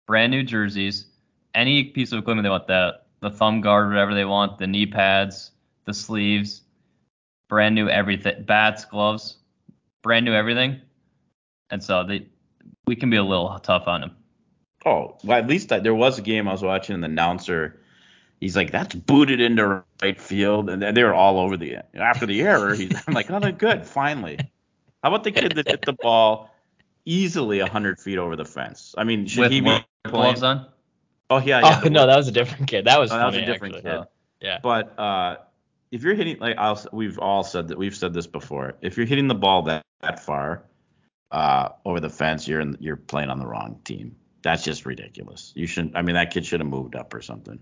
[0.07, 1.07] brand new jerseys,
[1.55, 4.87] any piece of equipment they want that the thumb guard, whatever they want, the knee
[4.87, 5.53] pads,
[5.85, 6.63] the sleeves,
[7.49, 9.39] brand new everything, bats, gloves,
[10.03, 10.81] brand new everything.
[11.71, 12.27] And so they,
[12.87, 14.17] we can be a little tough on them.
[14.85, 17.81] Oh, well, at least I, there was a game I was watching, and the announcer,
[18.41, 22.43] he's like, "That's booted into right field," and they were all over the after the
[22.43, 22.75] error.
[22.75, 24.39] He's, I'm like, "Oh, they're good, finally."
[25.03, 26.51] How about the kid that hit the ball
[27.05, 28.95] easily 100 feet over the fence?
[28.99, 30.67] I mean, should With he be gloves on.
[31.31, 31.81] Oh yeah, Oh yeah.
[31.81, 32.87] the no, that was a different kid.
[32.87, 33.91] That was Oh, that was a different actually.
[33.91, 33.99] kid.
[34.01, 34.07] Oh.
[34.41, 34.59] Yeah.
[34.63, 35.37] But uh,
[35.91, 38.75] if you're hitting like I'll, we've all said that we've said this before.
[38.81, 40.65] If you're hitting the ball that, that far
[41.31, 44.17] uh, over the fence, you're in, you're playing on the wrong team.
[44.43, 45.53] That's just ridiculous.
[45.57, 45.97] You shouldn't.
[45.97, 47.59] I mean, that kid should have moved up or something.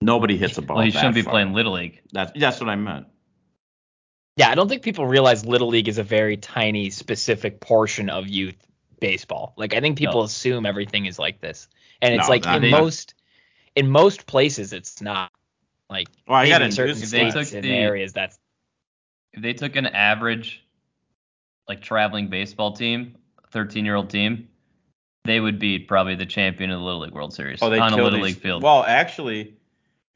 [0.00, 0.76] Nobody hits a ball.
[0.78, 1.32] Well, he shouldn't be far.
[1.32, 2.00] playing little league.
[2.12, 3.06] That's that's what I meant.
[4.36, 8.26] Yeah, I don't think people realize little league is a very tiny, specific portion of
[8.26, 8.56] youth
[9.00, 9.52] baseball.
[9.56, 10.24] Like I think people No.
[10.24, 11.68] assume everything is like this,
[12.00, 13.14] and it's No, like in they- most
[13.76, 15.30] in most places it's not.
[15.90, 18.38] Like Well, I got in to certain if they states took and the- areas that's
[19.32, 20.64] If they took an average,
[21.68, 23.16] like traveling baseball team,
[23.50, 24.48] 13 year old team,
[25.24, 27.92] they would beat probably the champion of the Little League World Series Oh, they on
[27.92, 28.62] a Little these- League field.
[28.62, 29.56] Well, actually,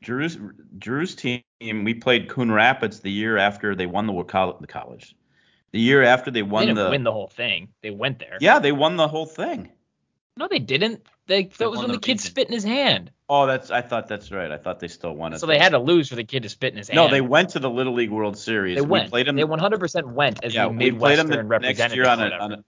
[0.03, 0.39] Drew's
[0.79, 1.43] Drew's team.
[1.61, 4.13] We played Coon Rapids the year after they won the
[4.61, 5.17] the college.
[5.73, 6.91] The year after they they won didn't the.
[6.91, 7.69] win the whole thing.
[7.83, 8.39] They went there.
[8.41, 9.73] yeah, they won the whole thing.
[10.37, 11.07] No, they didn't.
[11.27, 12.31] They that was when the the kid region.
[12.31, 13.11] spit in his hand.
[13.29, 13.71] Oh, that's.
[13.71, 14.51] I thought that's right.
[14.51, 15.39] I thought they still won it.
[15.39, 16.97] So they had to lose for the kid to spit in his hand.
[16.97, 18.77] No, they went to the Little League World Series.
[18.77, 19.11] They we went.
[19.11, 19.37] played them.
[19.37, 22.53] They 100% went as yeah, the we played them the next year on a, on
[22.53, 22.65] a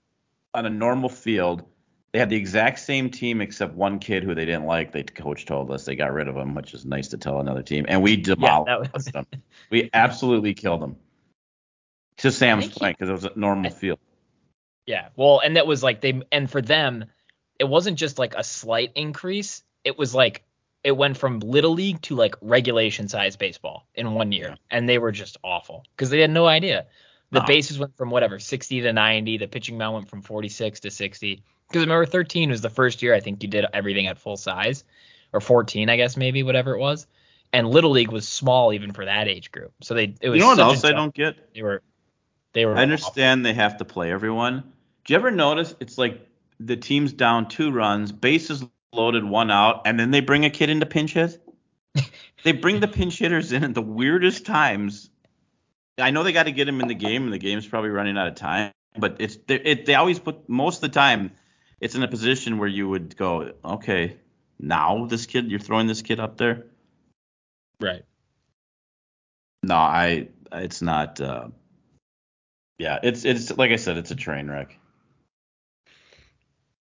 [0.55, 1.65] on a normal field.
[2.12, 4.92] They had the exact same team except one kid who they didn't like.
[4.92, 7.62] The coach told us they got rid of him, which is nice to tell another
[7.62, 7.85] team.
[7.88, 9.27] And we demolished was- them.
[9.71, 10.97] We absolutely killed them.
[12.19, 13.99] To Sam's point, because it was a normal field.
[14.87, 15.09] Yeah.
[15.16, 17.07] Well, and that was like they and for them,
[17.59, 19.62] it wasn't just like a slight increase.
[19.85, 20.42] It was like
[20.85, 24.55] it went from little league to like regulation size baseball in one year, Yeah.
[24.71, 26.87] and they were just awful because they had no idea.
[27.33, 27.47] The No.
[27.47, 29.38] bases went from whatever 60 to 90.
[29.38, 31.42] The pitching mound went from 46 to 60.
[31.68, 34.85] Because remember, 13 was the first year I think you did everything at full size,
[35.33, 37.07] or 14, I guess maybe whatever it was.
[37.52, 39.72] And little league was small even for that age group.
[39.83, 41.55] So they it was You know what else I don't get?
[41.55, 41.83] They were
[42.52, 44.72] they were I understand they have to play everyone.
[45.05, 46.26] Do you ever notice it's like
[46.59, 50.70] the team's down two runs, bases loaded, one out, and then they bring a kid
[50.70, 51.40] into pinch hit?
[52.44, 55.11] they bring the pinch hitters in at the weirdest times.
[55.98, 58.18] I know they got to get him in the game, and the game's probably running
[58.18, 58.72] out of time.
[58.98, 61.33] But it's it, they always put most of the time
[61.81, 64.17] it's in a position where you would go, okay,
[64.59, 66.65] now this kid you're throwing this kid up there.
[67.81, 68.05] right.
[69.62, 71.21] No, I it's not.
[71.21, 71.49] Uh,
[72.79, 74.79] yeah, it's it's like I said, it's a train wreck.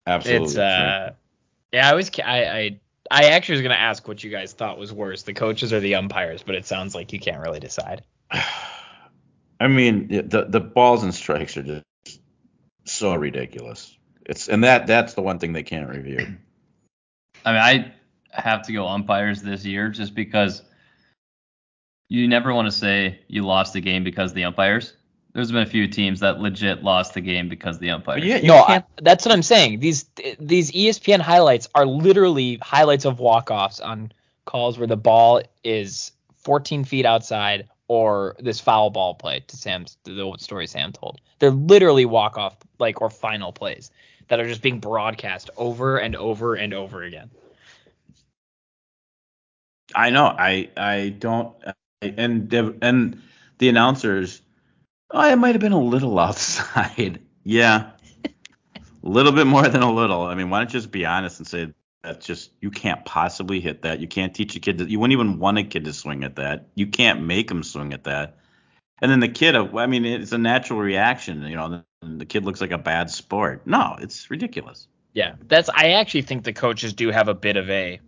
[0.06, 0.46] Absolutely.
[0.46, 1.14] It's uh,
[1.74, 1.90] yeah.
[1.90, 5.24] I was I I I actually was gonna ask what you guys thought was worse,
[5.24, 8.04] the coaches or the umpires, but it sounds like you can't really decide.
[9.60, 12.22] I mean, the the balls and strikes are just
[12.86, 13.97] so ridiculous.
[14.28, 16.36] It's and that that's the one thing they can't review.
[17.46, 17.94] I mean, I
[18.32, 20.62] have to go umpires this year just because
[22.10, 24.94] you never want to say you lost the game because of the umpires.
[25.34, 28.26] There's been a few teams that legit lost the game because of the umpires.
[28.26, 29.80] Yeah, no, I, that's what I'm saying.
[29.80, 30.06] These
[30.40, 34.12] these ESPN highlights are literally highlights of walk-offs on
[34.46, 36.12] calls where the ball is
[36.44, 41.22] 14 feet outside or this foul ball play to Sam's the story Sam told.
[41.40, 43.92] They're literally walk-off like or final plays
[44.28, 47.30] that are just being broadcast over and over and over again.
[49.96, 50.26] I know.
[50.26, 51.56] I I don't.
[51.66, 53.22] I, and and
[53.58, 54.42] the announcers,
[55.12, 57.20] oh, it might have been a little outside.
[57.44, 57.92] yeah,
[58.26, 58.30] a
[59.02, 60.24] little bit more than a little.
[60.24, 63.60] I mean, why don't you just be honest and say that's just you can't possibly
[63.60, 64.00] hit that.
[64.00, 64.80] You can't teach a kid.
[64.80, 66.68] To, you wouldn't even want a kid to swing at that.
[66.76, 68.38] You can't make him swing at that.
[69.02, 71.44] And then the kid, uh, I mean, it's a natural reaction.
[71.44, 73.68] You know, the kid looks like a bad sport.
[73.68, 74.88] No, it's ridiculous.
[75.14, 75.70] Yeah, that's.
[75.70, 78.00] I actually think the coaches do have a bit of a.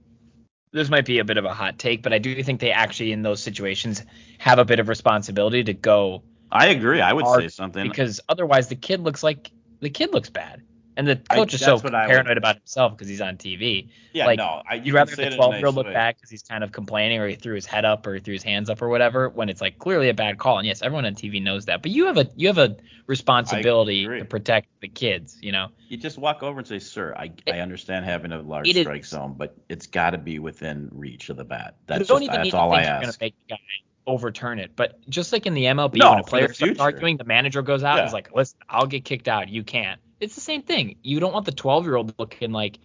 [0.71, 3.11] This might be a bit of a hot take, but I do think they actually
[3.11, 4.03] in those situations
[4.37, 6.21] have a bit of responsibility to go
[6.51, 7.01] I agree.
[7.01, 7.87] I would say something.
[7.87, 10.63] because otherwise the kid looks like the kid looks bad,
[10.99, 13.87] and the I- coach is so I would- paranoid about himself because he's on TV.
[14.13, 14.61] yeah, like, no.
[14.69, 15.93] I, you You'd rather the 12 year old look way.
[15.93, 18.33] back because he's kind of complaining or he threw his head up or he threw
[18.33, 20.57] his hands up or whatever when it's like clearly a bad call.
[20.57, 22.75] And yes, everyone on TV knows that, but you have a you have a
[23.07, 25.37] responsibility to protect the kids.
[25.41, 28.41] You know, You just walk over and say, "Sir, I, It- I understand having a
[28.41, 31.75] large it is- strike zone, but it's got to be within reach of the bat.
[31.87, 33.59] That's you don't just that's all I ask." make the guy
[34.07, 34.71] overturn it.
[34.75, 37.83] But just like in the MLB, No, when a player starts arguing, the manager goes
[37.83, 39.49] out and is like, "Listen, I'll get kicked out.
[39.49, 40.97] You can't." It's the same thing.
[41.01, 42.79] You don't want the 12 year old looking like,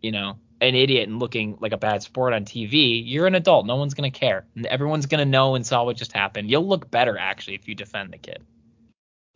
[0.00, 3.02] you know, an idiot and looking like a bad sport on TV.
[3.04, 3.66] You're an adult.
[3.66, 4.46] No one's gonna care.
[4.56, 6.50] And everyone's gonna know and saw what just happened.
[6.50, 8.42] You'll look better actually if you defend the kid.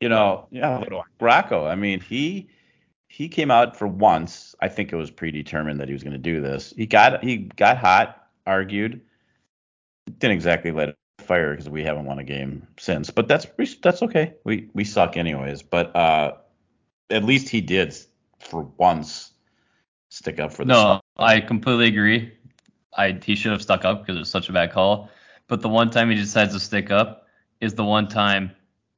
[0.00, 0.82] You know, yeah,
[1.20, 1.66] I.
[1.66, 2.48] I mean, he
[3.06, 4.54] he came out for once.
[4.60, 6.72] I think it was predetermined that he was going to do this.
[6.76, 9.02] He got he got hot, argued,
[10.18, 13.10] didn't exactly let it fire because we haven't won a game since.
[13.10, 13.46] But that's
[13.82, 14.34] that's okay.
[14.44, 15.62] We we suck anyways.
[15.62, 16.32] But uh,
[17.12, 17.94] at least he did
[18.40, 19.30] for once
[20.08, 22.32] stick up for the No, I completely agree.
[22.96, 25.10] I he should have stuck up because it was such a bad call.
[25.48, 27.26] But the one time he decides to stick up
[27.60, 28.50] is the one time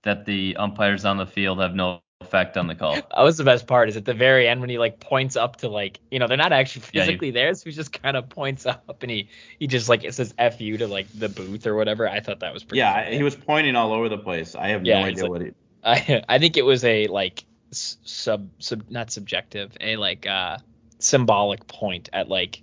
[0.02, 2.94] that the umpires on the field have no effect on the call.
[2.94, 3.88] That was the best part.
[3.88, 6.36] Is at the very end when he like points up to like you know they're
[6.36, 9.28] not actually Yeah, he- physically there, so he just kind of points up and he
[9.58, 12.08] he just like it says "f you" to like the booth or whatever.
[12.08, 12.78] I thought that was pretty.
[12.78, 13.16] Yeah, funny.
[13.16, 14.54] He was pointing all over the place.
[14.54, 15.50] I have Yeah, no idea like- what he.
[15.84, 17.44] I I think it was a like s-
[17.76, 20.58] sub sub not subjective, a like uh
[20.98, 22.62] symbolic point at like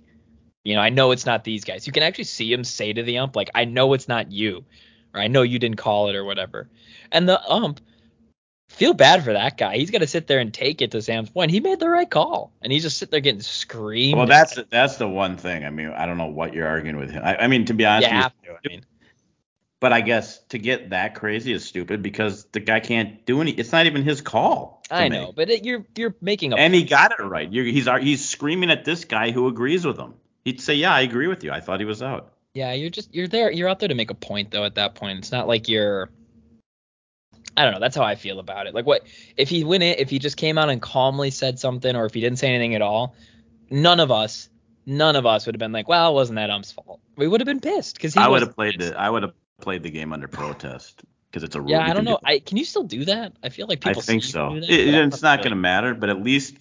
[0.64, 1.86] you know I know it's not these guys.
[1.86, 4.64] You can actually see him say to the ump like I know it's not you,
[5.14, 6.68] or I know you didn't call it or whatever,
[7.10, 7.80] and the ump.
[8.68, 9.76] Feel bad for that guy.
[9.76, 11.50] He's got to sit there and take it to Sam's point.
[11.50, 14.14] He made the right call, and he's just sitting there getting screamed.
[14.14, 14.28] Well, at.
[14.30, 15.66] that's that's the one thing.
[15.66, 17.22] I mean, I don't know what you're arguing with him.
[17.22, 18.52] I, I mean, to be honest, with you.
[18.52, 18.86] I mean,
[19.82, 23.50] but I guess to get that crazy is stupid because the guy can't do any.
[23.50, 24.81] It's not even his call.
[24.92, 27.50] I know, but it, you're you're making a and he got it right.
[27.50, 30.14] You're, he's he's screaming at this guy who agrees with him.
[30.44, 31.50] He'd say, "Yeah, I agree with you.
[31.50, 33.50] I thought he was out." Yeah, you're just you're there.
[33.50, 34.64] You're out there to make a point though.
[34.64, 36.10] At that point, it's not like you're.
[37.56, 37.80] I don't know.
[37.80, 38.74] That's how I feel about it.
[38.74, 39.02] Like, what
[39.36, 39.96] if he went in?
[39.98, 42.74] If he just came out and calmly said something, or if he didn't say anything
[42.74, 43.14] at all,
[43.70, 44.48] none of us,
[44.84, 47.40] none of us would have been like, "Well, it wasn't that ump's fault." We would
[47.40, 48.20] have been pissed because he.
[48.20, 48.92] I would have played pissed.
[48.92, 51.70] the I would have played the game under protest because it's a rule.
[51.70, 52.18] Yeah, I don't know.
[52.22, 53.32] I can you still do that?
[53.42, 54.00] I feel like people.
[54.00, 54.54] I think so.
[54.54, 56.56] It- it's not going to matter, but at least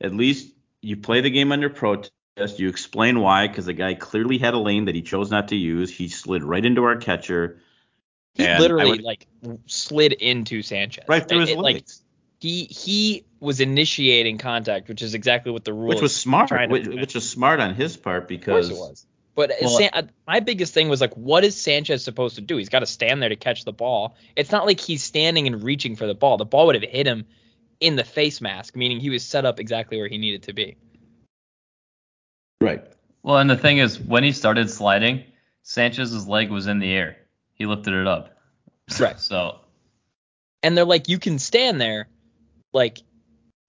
[0.00, 2.10] at least you play the game under protest.
[2.56, 5.56] You explain why because the guy clearly had a lane that he chose not to
[5.56, 5.90] use.
[5.90, 7.60] He slid right into our catcher.
[8.34, 9.26] He literally would- like
[9.66, 11.04] slid into Sanchez.
[11.06, 11.84] right through his it, like
[12.40, 15.88] he he was initiating contact, which is exactly what the rule.
[15.88, 19.06] which was smart, which, which was smart on his part Of because course it was.
[19.34, 22.56] But Well- San- uh, my biggest thing was like, what is Sanchez supposed to do?
[22.56, 24.16] He's got to stand there to catch the ball.
[24.36, 26.36] It's not like he's standing and reaching for the ball.
[26.36, 27.24] The ball would have hit him
[27.80, 30.76] in the face mask, meaning he was set up exactly where he needed to be.
[32.60, 32.84] right.
[33.22, 35.24] Well, and the thing is, when he started sliding,
[35.62, 37.18] Sanchez's leg was in the air.
[37.54, 38.36] He lifted it up.
[38.98, 39.18] Right.
[39.20, 39.60] So
[40.62, 42.08] And they're like, you can stand there,
[42.72, 42.98] like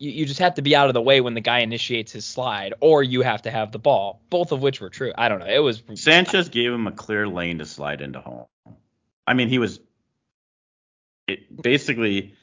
[0.02, 2.26] you, you just have to be out of the way when the guy initiates his
[2.26, 4.22] slide, or you have to have the ball.
[4.30, 5.14] Both of which were true.
[5.16, 5.46] I don't know.
[5.46, 8.48] It was Sanchez gave him a clear lane to slide into home.
[9.28, 9.80] I mean, he was
[11.28, 12.34] it, basically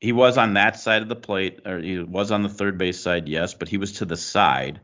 [0.00, 2.98] he was on that side of the plate, or he was on the third base
[2.98, 4.80] side, yes, but he was to the side,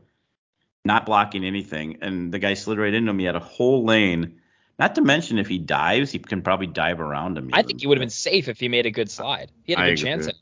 [0.85, 3.19] not blocking anything, and the guy slid right into him.
[3.19, 4.39] He had a whole lane.
[4.77, 7.49] Not to mention, if he dives, he can probably dive around him.
[7.51, 9.51] I think he would have been safe if he made a good slide.
[9.63, 10.09] He had a I good agree.
[10.09, 10.35] chance at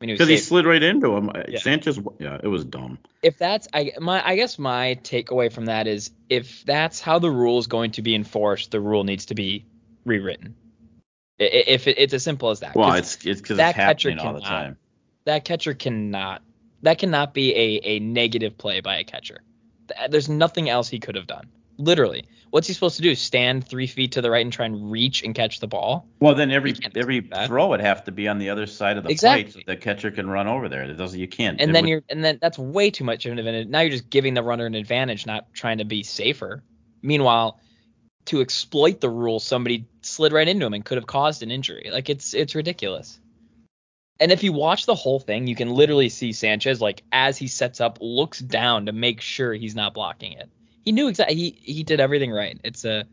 [0.00, 0.04] Yeah.
[0.04, 1.28] I mean, he because he slid right into him.
[1.30, 1.58] Uh, Yeah.
[1.58, 2.98] Sanchez, yeah, it was dumb.
[3.22, 7.30] if that's I my I guess my takeaway from that is if that's how the
[7.30, 9.66] rule is going to be enforced, the rule needs to be
[10.04, 10.54] rewritten.
[11.38, 12.74] If it, it's as simple as that.
[12.74, 14.76] Well, it's it's because that it's catcher happening all the cannot- time.
[15.24, 16.42] that catcher cannot
[16.82, 19.40] that cannot be a, a negative play by a catcher.
[20.08, 21.48] There's nothing else he could have done.
[21.76, 22.24] Literally.
[22.50, 23.14] What's he supposed to do?
[23.14, 26.08] Stand three feet to the right and try and reach and catch the ball?
[26.18, 29.10] Well, then every every throw would have to be on the other side of the
[29.10, 29.44] Exactly.
[29.44, 30.82] plate so the catcher can run over there.
[30.82, 31.18] It doesn't.
[31.18, 31.60] You can't.
[31.60, 33.68] And it then would- you're and then that's way too much of an advantage.
[33.68, 36.64] Now you're just giving the runner an advantage, not trying to be safer.
[37.02, 37.60] Meanwhile,
[38.26, 41.88] to exploit the rule, somebody slid right into him and could have caused an injury.
[41.92, 43.20] Like it's it's ridiculous.
[44.18, 47.46] And if you watch the whole thing, you can literally see Sanchez like as he
[47.46, 50.50] sets up, looks down to make sure he's not blocking it.
[50.84, 52.58] He knew exactly he he did everything right.
[52.64, 53.04] It's a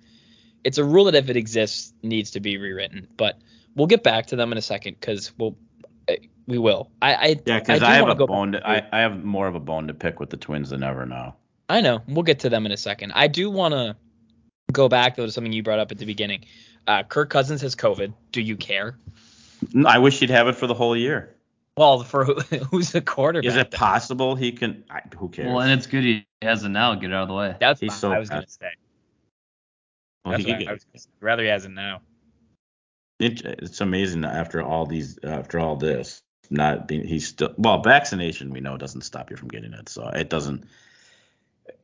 [0.63, 3.08] it's a rule that if it exists needs to be rewritten.
[3.17, 3.39] But
[3.75, 5.58] we'll get back to them in a second because we'll
[6.08, 6.89] eh, we will.
[7.01, 8.53] I, I yeah, because do I, have a bone.
[8.53, 11.06] To, I, I have more of a bone to pick with the Twins than ever
[11.06, 11.36] now.
[11.69, 12.01] I know.
[12.08, 13.12] We'll get to them in a second.
[13.13, 13.95] I do want to
[14.71, 16.45] go back though to something you brought up at the beginning.
[16.88, 18.13] Uh, Kirk Cousins has COVID.
[18.32, 18.97] Do you care?
[19.86, 21.36] I wish he'd have it for the whole year.
[21.78, 22.34] Well, for who,
[22.72, 23.48] who's the quarterback?
[23.48, 23.80] Is it then?
[23.80, 24.84] possible he can?
[24.90, 25.48] I, who cares?
[25.48, 26.96] Well, and it's good he has it now.
[26.96, 27.56] Get it out of the way.
[27.60, 28.72] That's He's what so I was gonna say.
[30.26, 31.10] Well, That's he what could I was gonna say.
[31.22, 32.02] Rather he has it now.
[33.20, 37.82] it, it's amazing that after all these, after all this, not being, he's still well.
[37.82, 40.66] Vaccination we know doesn't stop you from getting it, so it doesn't.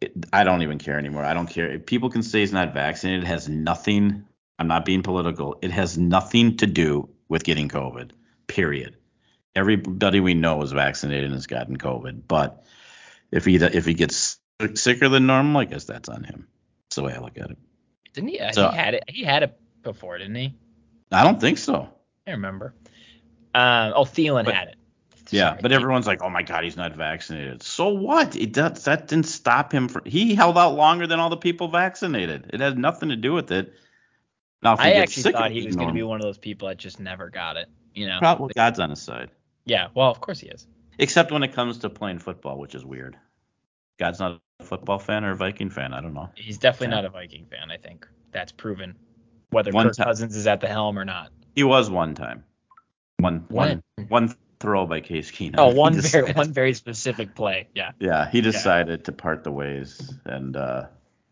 [0.01, 1.23] It, I don't even care anymore.
[1.23, 3.23] I don't care if people can say he's not vaccinated.
[3.23, 4.25] It has nothing.
[4.59, 5.57] I'm not being political.
[5.61, 8.11] It has nothing to do with getting COVID.
[8.47, 8.95] Period.
[9.55, 12.23] Everybody we know is vaccinated and has gotten COVID.
[12.27, 12.63] But
[13.31, 14.39] if he if he gets
[14.75, 16.47] sicker than normal, I guess that's on him.
[16.85, 17.57] That's the way I look at it.
[18.13, 18.39] Didn't he?
[18.53, 19.03] So- he had it.
[19.07, 20.55] He had it before, didn't he?
[21.11, 21.89] I don't think so.
[22.25, 22.73] I remember.
[23.53, 24.75] Um, oh, Thielen But- had it.
[25.29, 28.35] Yeah, but everyone's like, "Oh my God, he's not vaccinated." So what?
[28.35, 30.03] It does that didn't stop him from.
[30.05, 32.51] He held out longer than all the people vaccinated.
[32.53, 33.73] It had nothing to do with it.
[34.61, 36.99] Now, I actually thought he was going to be one of those people that just
[36.99, 37.67] never got it.
[37.95, 38.19] You know?
[38.19, 39.29] Probably God's on his side,
[39.65, 39.87] Yeah.
[39.93, 40.67] Well, of course he is.
[40.99, 43.17] except when it comes to playing football, which is weird.
[43.99, 45.93] God's not a football fan or a Viking fan.
[45.93, 46.29] I don't know.
[46.35, 47.01] He's definitely Yeah.
[47.01, 47.71] not a Viking fan.
[47.71, 48.95] I think that's proven.
[49.49, 51.31] Whether One Kirk Cousins is at the helm or not.
[51.55, 52.43] He was one time.
[53.17, 53.83] One When?
[53.97, 55.55] one one throw by Case Keenum.
[55.57, 57.67] Oh, one very one very specific play.
[57.75, 57.91] Yeah.
[57.99, 60.85] Yeah, he decided to part the ways and uh,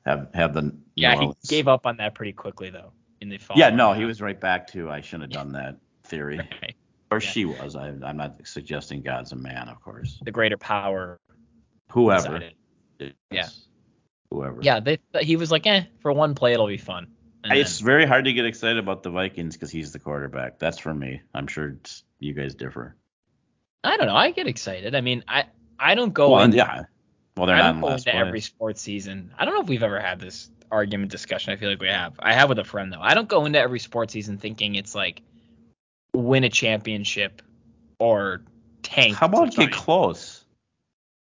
[0.05, 0.75] have have the.
[0.95, 2.91] Yeah, he gave up on that pretty quickly though.
[3.19, 3.57] In the fall.
[3.57, 6.37] Yeah, no, he was right back to I shouldn't have done that theory.
[6.61, 6.75] Right.
[7.11, 7.29] Or Yeah.
[7.29, 7.75] she was.
[7.75, 10.17] I, I'm not suggesting God's a man, of course.
[10.23, 11.19] the greater power.
[11.91, 12.41] Whoever.
[13.29, 13.47] Yeah.
[14.29, 14.59] Whoever.
[14.61, 17.07] Yeah, they, he was like, eh, for one play it'll be fun.
[17.43, 20.57] And It's then- very hard to get excited about the Vikings because he's the quarterback.
[20.59, 21.21] That's for me.
[21.33, 21.77] I'm sure
[22.19, 22.95] you guys differ.
[23.83, 24.15] I don't know.
[24.15, 24.93] I get excited.
[24.95, 25.45] I mean, I
[25.79, 26.83] I don't go well, in, yeah.
[27.35, 29.33] Well, they're I don't in go into every sports season.
[29.37, 31.51] I don't know if we've ever had this argument discussion.
[31.51, 32.13] I feel like we have.
[32.19, 33.01] I have with a friend though.
[33.01, 35.23] I don't go into every sports season thinking it's like
[36.13, 37.41] win a championship
[37.99, 38.41] or
[38.83, 39.15] tank.
[39.15, 40.43] How about get close?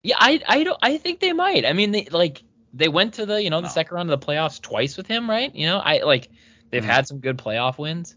[0.03, 1.65] Yeah, I I don't I think they might.
[1.65, 4.25] I mean, they like they went to the you know the second round of the
[4.25, 5.53] playoffs twice with him, right?
[5.53, 6.29] You know, I like
[6.71, 6.87] they've Mhm.
[6.87, 8.15] had some good playoff wins.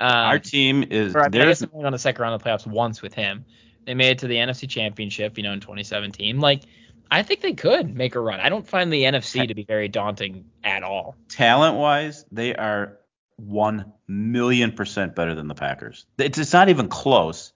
[0.00, 1.14] Um, Our team is.
[1.14, 3.14] or, I, mean, there's they went on the second round of the playoffs once with
[3.14, 3.44] him.
[3.84, 6.40] They made it to the NFC Championship, you know, in 2017.
[6.40, 6.62] Like,
[7.10, 8.40] I think they could make a run.
[8.40, 11.16] I don't find the NFC to be very daunting at all.
[11.28, 12.98] talent wise, they are
[13.42, 16.06] one million percent better than the Packers.
[16.18, 17.52] It's, it's not even close,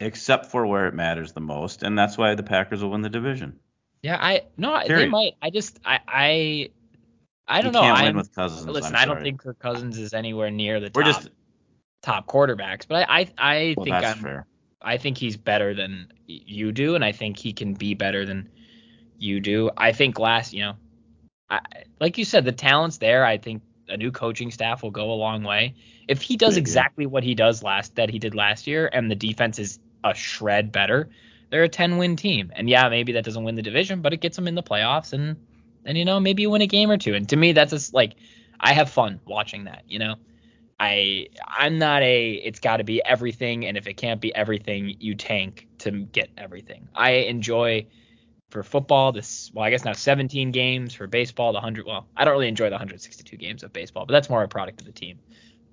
[0.00, 3.08] except for where it matters the most, and that's why the Packers will win the
[3.08, 3.58] division.
[4.02, 5.34] Yeah, I no, I- they might.
[5.40, 6.70] I just I I
[7.46, 7.84] I don't you know.
[7.84, 8.66] can't I'm, win with Cousins.
[8.66, 11.30] listen, I don't think Kirk Cousins is anywhere near the we're top just.
[12.02, 14.46] top quarterbacks, but I I, I Well, think I'm fair.
[14.80, 18.48] I think he's better than you do, and I think he can be better than
[19.18, 19.70] you do.
[19.76, 20.74] I think last, you know,
[21.50, 21.60] I,
[21.98, 23.24] like you said, the talent's there.
[23.24, 25.74] I think a new coaching staff will go a long way.
[26.08, 26.60] If he does Maybe.
[26.60, 30.14] exactly what he does last that he did last year, and the defense is a
[30.14, 31.08] shred better,
[31.50, 32.52] they're a 10 win team.
[32.54, 35.12] And yeah, maybe that doesn't win the division, but it gets them in the playoffs,
[35.12, 35.36] and
[35.84, 37.14] and you know maybe you win a game or two.
[37.14, 38.14] And to me, that's just like
[38.60, 39.84] I have fun watching that.
[39.88, 40.14] You know.
[40.80, 44.94] I I'm not a it's got to be everything and if it can't be everything
[45.00, 46.88] you tank to get everything.
[46.94, 47.86] I enjoy
[48.50, 52.24] for football this well I guess now 17 games for baseball the 100 well I
[52.24, 54.92] don't really enjoy the 162 games of baseball but that's more a product of the
[54.92, 55.18] team.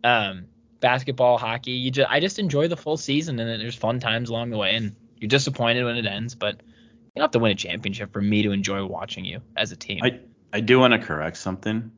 [0.03, 0.47] Um
[0.82, 4.49] basketball, hockey, you just I just enjoy the full season and there's fun times along
[4.49, 7.55] the way and you're disappointed when it ends but you don't have to win a
[7.55, 10.01] championship for me to enjoy watching you as a team.
[10.03, 10.19] I
[10.51, 11.91] I do want to correct something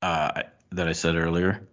[0.00, 0.42] uh,
[0.72, 1.68] that I said earlier.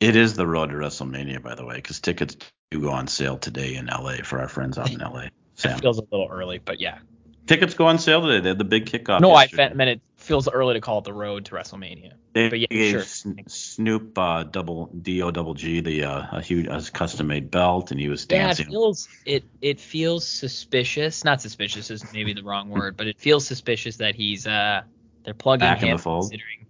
[0.00, 2.36] It is the road to WrestleMania, by the way, because tickets
[2.70, 5.28] do go on sale today in LA for our friends out in LA.
[5.64, 6.98] It feels a little early but yeah.
[7.46, 8.40] Tickets go on sale today.
[8.40, 9.20] They had the big kickoff.
[9.20, 12.14] no, I meant it feels early to call it the road to WrestleMania.
[12.32, 13.02] They but yeah, gave sure.
[13.46, 17.92] Snoop uh, double D O double G the uh, a huge a custom made belt,
[17.92, 18.66] and he was dancing.
[18.66, 21.22] Yeah, it feels it it feels suspicious.
[21.24, 24.82] Not suspicious is maybe the wrong word, but it feels suspicious that he's uh
[25.24, 26.22] they're plugging Back in him the fold.
[26.30, 26.66] considering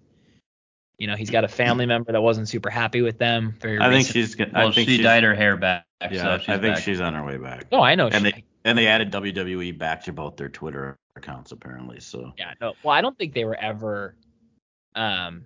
[0.98, 3.54] you know he's got a family member that wasn't super happy with them.
[3.60, 4.22] Very I think recently.
[4.22, 4.34] she's.
[4.34, 5.86] gonna- Well, I think she dyed her hair back.
[6.02, 6.84] Yeah, so she's I think back.
[6.84, 7.72] she's on her way back.
[7.72, 8.08] No, I know.
[8.08, 12.00] And she, they and they added WWE back to both their Twitter accounts apparently.
[12.00, 12.74] So yeah, no.
[12.82, 14.16] Well, I don't think they were ever.
[14.94, 15.44] Um,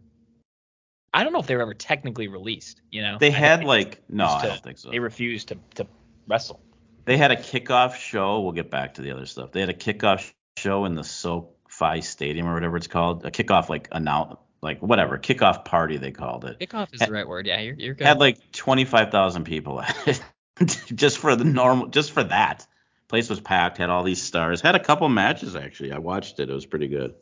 [1.13, 2.81] I don't know if they were ever technically released.
[2.91, 4.91] You know, they had like no, refused I don't think so.
[4.91, 5.87] They refused to to
[6.27, 6.61] wrestle.
[7.05, 8.41] They had a kickoff show.
[8.41, 9.53] We'll get back to the other stuff.
[9.53, 13.27] They had a kickoff show in the SoFi Stadium or whatever it's called.
[13.27, 16.59] A kickoff like announce like whatever kickoff party they called it.
[16.59, 17.47] Kickoff is the right word.
[17.47, 18.07] Yeah, you're you're good.
[18.07, 20.23] Had like 25,000 people at it
[20.95, 22.67] just for the normal just for that.
[23.11, 23.79] Place was packed.
[23.79, 24.61] Had all these stars.
[24.61, 25.91] Had a couple matches actually.
[25.93, 26.49] I watched it.
[26.49, 27.15] It was pretty good.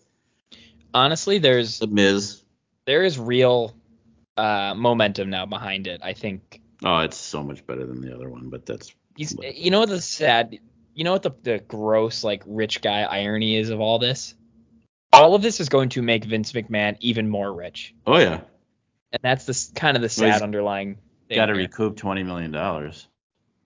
[0.93, 2.43] Honestly, there's The Miz.
[2.85, 3.75] there is real
[4.37, 6.01] uh, momentum now behind it.
[6.05, 9.35] I think Oh, it's so much better than the other one, but that's he's.
[9.43, 10.59] You know what the sad.
[10.95, 14.35] You know what the the gross like rich guy irony is of all this.
[15.13, 18.43] All of this is going to make Vince McMahon even more rich, oh yeah.
[19.11, 20.99] and that's the kind of the sad he's underlying.
[21.35, 23.09] Got to recoup 20 million dollars.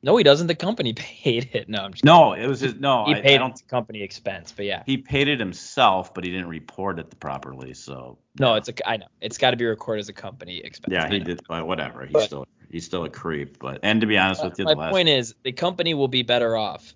[0.05, 0.49] No, he doesn't.
[0.49, 1.69] The company paid it.
[1.69, 2.05] No, I'm just.
[2.05, 3.05] No, it was his no.
[3.07, 3.69] He I, paid I don't.
[3.69, 4.83] company expense, but yeah.
[4.85, 7.75] He paid it himself, but he didn't report it properly.
[7.75, 8.89] So No, it's a.
[8.89, 10.93] I know it's got to be recorded as a company expense.
[10.93, 11.25] yeah, I he know.
[11.25, 11.41] did.
[11.49, 12.03] But whatever.
[12.05, 13.59] He's But- still he's still a creep.
[13.59, 14.93] But and to be honest uh, with you, My the last.
[14.93, 16.95] point is, the company will be better off.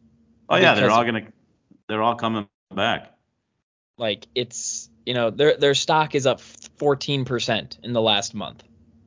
[0.48, 1.26] oh yeah, they're all gonna
[1.88, 3.12] they're all coming back.
[3.98, 8.62] Like it's, you know, their their stock is up 14% in the last month.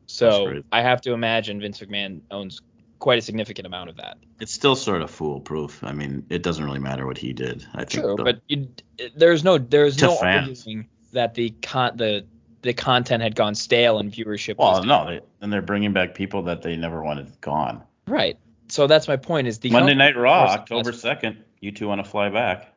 [0.07, 0.63] So.
[0.71, 2.61] I have to imagine Vince McMahon owns
[2.99, 4.17] quite a significant amount of that.
[4.39, 5.83] It's still sort of foolproof.
[5.83, 7.65] I mean, it doesn't really matter what he did.
[7.73, 8.03] I think.
[8.03, 8.67] True, the- but you,
[9.15, 10.59] there's no there's no fans.
[10.61, 12.25] arguing that the con the
[12.61, 16.43] the content had gone stale and viewership well, no, they, and they're bringing back people
[16.43, 17.81] that they never wanted gone.
[18.05, 18.37] right.
[18.71, 21.43] So that's my point is the Monday Night Raw, October second.
[21.59, 22.71] You two want to fly back?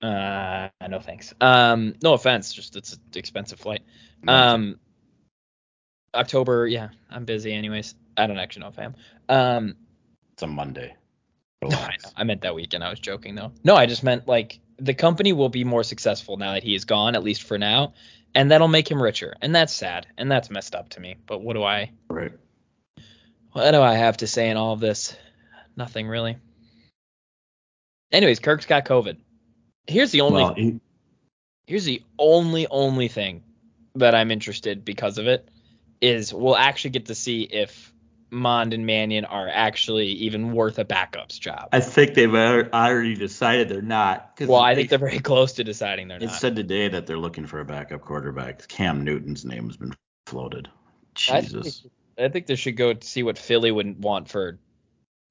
[0.00, 1.34] Uh, no thanks.
[1.40, 3.82] Um, no offense, just it's an expensive flight.
[4.26, 4.78] Um,
[6.14, 7.94] October, yeah, I'm busy anyways.
[8.18, 8.94] I don't actually know if I am.
[9.28, 9.76] Um,
[10.34, 10.94] it's a Monday.
[11.62, 11.96] no, I.
[12.16, 12.84] I meant that weekend.
[12.84, 13.52] I was joking though.
[13.64, 16.84] No, I just meant like the company will be more successful now that he is
[16.84, 17.94] gone, at least for now,
[18.34, 19.34] and that'll make him richer.
[19.40, 21.16] And that's sad, and that's messed up to me.
[21.26, 22.32] But what do I, Right.
[23.52, 25.16] what do I have to say in all of this?
[25.76, 26.36] Nothing really.
[28.12, 29.16] Anyways, Kirk's got COVID.
[29.86, 30.80] Here's the only Well, he,
[31.66, 33.42] here's the only only thing
[33.94, 35.48] that I'm interested because of it
[36.00, 37.92] is we'll actually get to see if
[38.30, 41.68] Mond and Mannion are actually even worth a backup's job.
[41.72, 44.32] I think they've already decided they're not.
[44.40, 46.34] well, I they- think they're very close to deciding they're It not.
[46.34, 48.66] It said today that they're looking for a backup quarterback.
[48.68, 49.94] Cam Newton's name has been
[50.26, 50.68] floated.
[51.30, 51.86] I think, Jesus.
[52.18, 54.58] I think they should go see what Philly would want for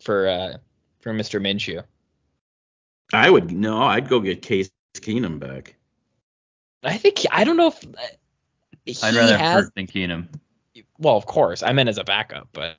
[0.02, 0.58] for uh
[1.02, 1.42] for Mr.
[1.42, 1.84] Minshew.
[3.14, 3.82] I would no.
[3.84, 5.76] I'd go get Case Keenum back.
[6.84, 8.02] I think I don't know if uh,
[8.86, 9.64] he I'd rather have has.
[9.66, 10.28] Kirk than Keenum.
[11.00, 12.78] Well, of course, I meant as a backup, but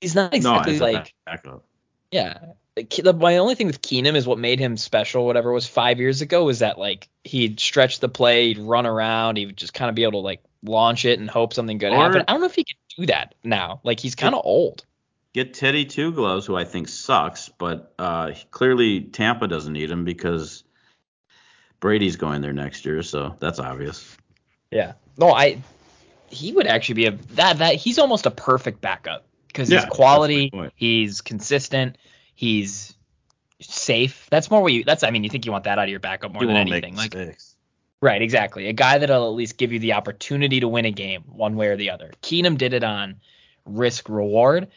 [0.00, 1.14] he's not No, exactly a like.
[1.26, 1.64] backup.
[2.10, 2.38] Yeah.
[2.76, 5.98] The- My only thing with Keenum is what made him special, whatever it was five
[6.00, 9.74] years ago, was that like he'd stretch the play, he'd run around, he would just
[9.74, 12.24] kind of be able to like launch it and hope something good Or- happened.
[12.28, 13.80] I don't know if he can do that now.
[13.84, 14.84] Like he's kind of old.
[15.32, 20.04] Get Teddy Two Gloves, who I think sucks, but uh, clearly Tampa doesn't need him
[20.04, 20.64] because
[21.78, 24.16] Brady's going there next year, so that's obvious.
[24.70, 24.92] Yeah.
[25.16, 25.60] No, I.
[26.30, 29.88] He would actually be a that that he's almost a perfect backup because Yeah, he's
[29.90, 31.96] quality, he's consistent,
[32.34, 32.94] he's
[33.60, 34.26] safe.
[34.30, 34.84] That's more what you.
[34.84, 36.56] That's I mean, you think you want that out of your backup more He than
[36.56, 36.96] anything.
[36.96, 37.56] Like mistakes.
[38.02, 38.68] Right, exactly.
[38.68, 41.68] A guy that'll at least give you the opportunity to win a game one way
[41.68, 42.12] or the other.
[42.22, 43.20] Keenum did it on
[43.66, 44.68] risk reward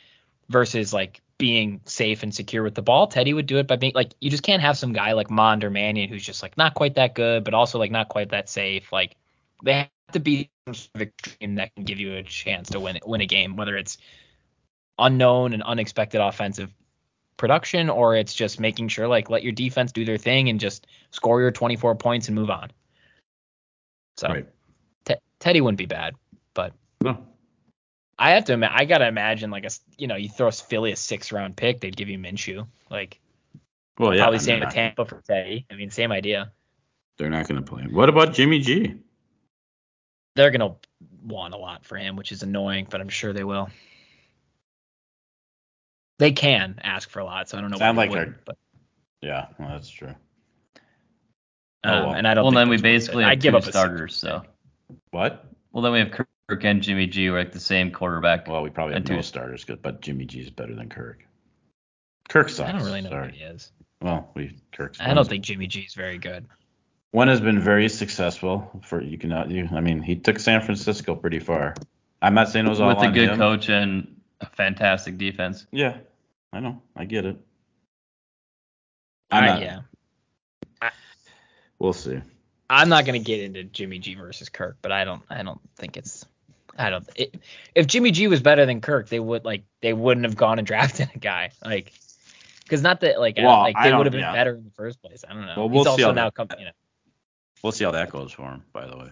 [0.50, 3.08] versus like being safe and secure with the ball.
[3.08, 5.64] Teddy would do it by being like you just can't have some guy like Mond
[5.64, 8.50] or Mannion who's just like not quite that good, but also like not quite that
[8.50, 8.92] safe.
[8.92, 9.16] Like
[9.64, 12.80] they have to be some sort of extreme that can give you a chance to
[12.80, 13.98] win win a game, whether it's
[15.00, 16.74] unknown and unexpected offensive
[17.38, 20.88] production or it's just making sure like let your defense do their thing and just
[21.12, 22.72] score your 24 points and move on.
[24.18, 24.48] So Right.
[25.06, 26.16] Te- Teddy wouldn't be bad,
[26.54, 27.26] but No.
[28.20, 28.54] I have to.
[28.54, 31.82] Ima- I gotta imagine like a you know you throw Philly a six round pick,
[31.82, 32.68] they'd give you Minshew.
[32.90, 33.20] Like
[33.98, 34.22] Well, yeah.
[34.22, 35.66] probably same with Tampa for Teddy.
[35.72, 36.52] I mean same idea.
[37.18, 37.94] They're not going to play him.
[37.94, 38.96] What about Jimmy G?
[40.36, 40.76] They're gonna
[41.24, 43.70] want a lot for him, which is annoying, but I'm sure they will.
[46.20, 47.78] They can ask for a lot, so I don't know.
[47.78, 48.58] Sound why they like wouldn't, but
[49.22, 50.10] Yeah, well, that's true.
[50.10, 50.16] Um,
[51.86, 52.14] Oh, well.
[52.16, 52.44] and I don't.
[52.46, 54.16] Well, think then we that's worth basically I give two up starters.
[54.16, 54.44] So,
[55.12, 55.46] What?
[55.72, 58.48] well, then we have Kirk and Jimmy G, who are like the same quarterback.
[58.48, 61.26] Well, we probably have And no two- starters, but Jimmy G is better than Kirk.
[62.30, 62.70] Kirk sucks.
[62.70, 63.32] I don't really know Sorry.
[63.32, 63.72] who he is.
[64.02, 65.00] Well, we Kirk's.
[65.02, 66.46] I don't think Jimmy G is very good.
[67.12, 69.68] one has been very successful for you cannot you.
[69.72, 71.76] I mean, he took San Francisco pretty far.
[72.22, 73.38] I'm not saying it was all with a good him.
[73.38, 75.66] coach and a fantastic defense.
[75.72, 75.98] Yeah,
[76.52, 76.82] I know.
[76.96, 77.38] I get it.
[79.32, 79.80] I, I'm not- yeah.
[81.80, 82.22] We'll see.
[82.70, 85.22] I'm not gonna get into Jimmy G versus Kirk, but I don't.
[85.30, 86.26] I don't think it's.
[86.78, 87.08] I don't.
[87.16, 87.36] It,
[87.76, 90.68] if Jimmy G was better than Kirk, they would like they wouldn't have gone and
[90.74, 91.92] drafted a guy like.
[92.64, 94.32] Because not that like I- Well, like they would have been yeah.
[94.34, 95.26] better in the first place.
[95.30, 95.54] I don't know.
[95.58, 96.48] Well, we'll He's see also how now that- come.
[96.58, 96.72] You know.
[97.62, 98.64] We'll see how that goes for him.
[98.72, 99.10] By the way,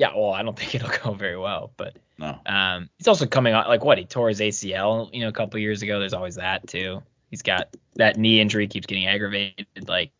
[0.00, 0.16] Yeah.
[0.16, 2.38] Well, I don't think it'll go very well, but no.
[2.46, 5.60] um, he's also coming on like what he tore his ACL, you know, a couple
[5.60, 6.00] years ago.
[6.00, 7.02] There's always that too.
[7.28, 9.66] He's got that knee injury keeps getting aggravated.
[9.86, 10.10] Like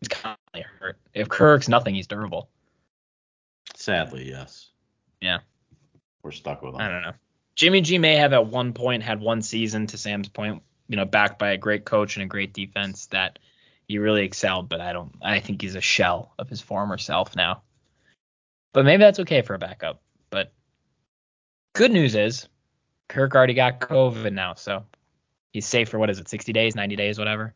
[0.00, 0.96] he's constantly hurt.
[1.12, 2.48] If Kirk's nothing, he's durable.
[3.76, 4.70] Sadly, yes.
[5.20, 5.40] Yeah.
[6.22, 6.80] We're stuck with him.
[6.80, 7.12] I don't know.
[7.54, 11.04] Jimmy G may have at one point had one season to Sam's point, you know,
[11.04, 13.38] backed by a great coach and a great defense that
[13.86, 17.36] he really excelled, but I don't I think he's a shell of his former self
[17.36, 17.62] now.
[18.72, 20.00] But maybe that's okay for a backup.
[20.30, 20.52] But
[21.74, 22.48] good news is
[23.08, 24.84] Kirk already got COVID now, so
[25.52, 27.54] he's safe for what is it, 60 days, 90 days, whatever.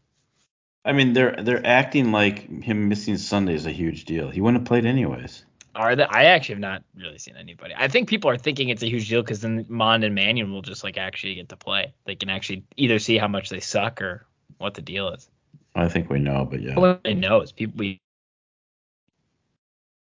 [0.84, 4.30] I mean, they're they're acting like him missing Sunday is a huge deal.
[4.30, 5.44] He wouldn't have played anyways.
[5.74, 7.74] Are the, I actually have not really seen anybody.
[7.76, 10.62] I think people are thinking it's a huge deal because then Mond and Mannion will
[10.62, 11.92] just like actually get to play.
[12.04, 14.26] They can actually either see how much they suck or
[14.58, 15.28] what the deal is.
[15.74, 16.74] I think we know, but yeah.
[16.74, 17.52] Nobody knows.
[17.52, 18.00] People we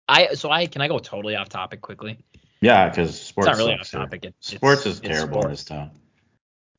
[0.08, 2.18] I so I can I go totally off topic quickly.
[2.62, 4.26] Yeah, because sports it's not really off topic.
[4.26, 5.92] It, Sports is terrible in this town.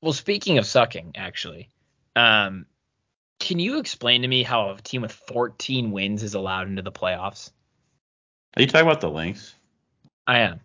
[0.01, 1.69] Well, speaking of sucking, actually,
[2.17, 2.67] um,
[3.41, 6.93] can you explain to me how a team with 14 wins is allowed into the
[6.93, 7.51] playoffs?
[8.57, 9.55] Are you talking about the Lynx?
[10.27, 10.61] I am,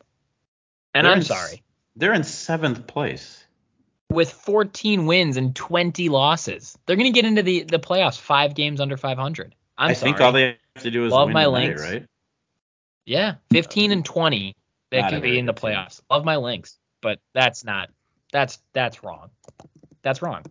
[0.93, 1.63] and They're I'm in- sorry.
[1.95, 3.43] They're in seventh place.
[4.11, 8.55] With 14 wins and 20 losses, they're going to get into the the playoffs five
[8.55, 9.53] games under 500.
[9.77, 10.11] I'm I sorry.
[10.13, 11.81] think all they have to do is Love win my tonight, Lynx.
[11.81, 12.05] right?
[13.09, 14.55] Yeah, 15 and 20
[14.91, 15.99] that Not can be in the playoffs.
[16.11, 17.89] Love my Lynx, but that's not
[18.31, 19.31] that's that's wrong.
[20.03, 20.43] That's wrong.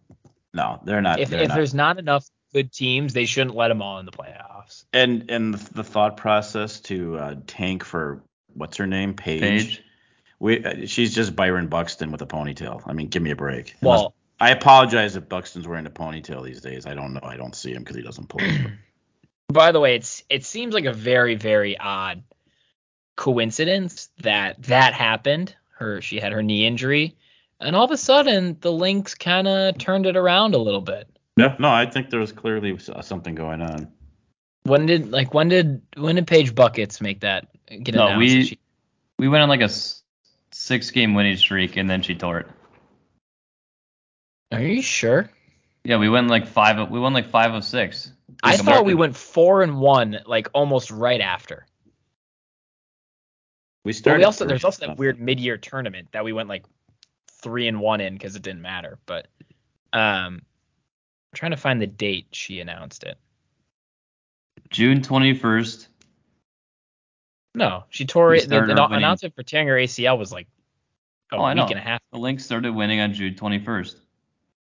[0.52, 1.20] No, they're not.
[1.20, 1.54] If they're if not.
[1.54, 4.84] there's not enough good teams, they shouldn't let them all in the playoffs.
[4.92, 8.22] and and the, the thought process to uh, tank for
[8.54, 9.40] what's her name, Paige.
[9.40, 9.84] Page.
[10.40, 12.82] We uh, she's just Byron Buxton with a ponytail.
[12.86, 13.76] I mean, give me a break.
[13.82, 16.86] Unless- Well, I apologize if Buxton's wearing a ponytail these days.
[16.86, 17.20] I don't know.
[17.22, 18.72] I don't see him because he doesn't play.
[19.48, 22.24] by the way, it's it seems like a very very odd
[23.18, 25.54] coincidence that that happened.
[25.76, 27.16] Her she had her knee injury,
[27.60, 31.06] and all of a sudden the Lynx kind of turned it around a little bit.
[31.36, 33.92] yeah, no, I think there was clearly uh, something going on.
[34.62, 37.48] When did like when did when did Paige buckets make that
[37.82, 38.18] get No, announced?
[38.20, 38.58] we- She-
[39.18, 39.70] We went on like a
[40.52, 42.46] six game winning streak and then she tore it.
[44.52, 45.28] are you sure?
[45.84, 46.90] Yeah, we went like five.
[46.90, 48.12] We won like five of six.
[48.42, 51.66] I Like a thought we went four and one, like almost right after.
[53.84, 54.20] We started.
[54.20, 56.64] we also there's also that weird mid-year tournament that we went like
[57.42, 58.98] three and one in because it didn't matter.
[59.06, 59.28] But
[59.92, 63.18] um, I'm trying to find the date she announced it.
[64.70, 65.88] June twenty first.
[67.54, 68.48] No, she tore it.
[68.48, 70.46] The, the announcement for tearing her ACL was like
[71.32, 72.00] a Oh, week and a half.
[72.12, 73.96] The Lynx started winning on June twenty first.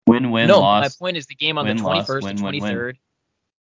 [0.06, 0.84] Win win no, loss.
[0.84, 2.74] my point is the game on win, the loss, 21st win, and win, win.
[2.74, 2.94] 23rd.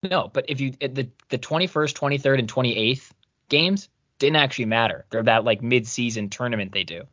[0.10, 3.12] No, but if you the the 21st, 23rd, and 28th
[3.50, 3.90] games
[4.22, 5.06] didn't actually matter.
[5.10, 7.04] They're that like mid-season tournament they do.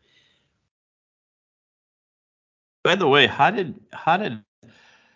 [2.84, 4.42] By the way, how did how did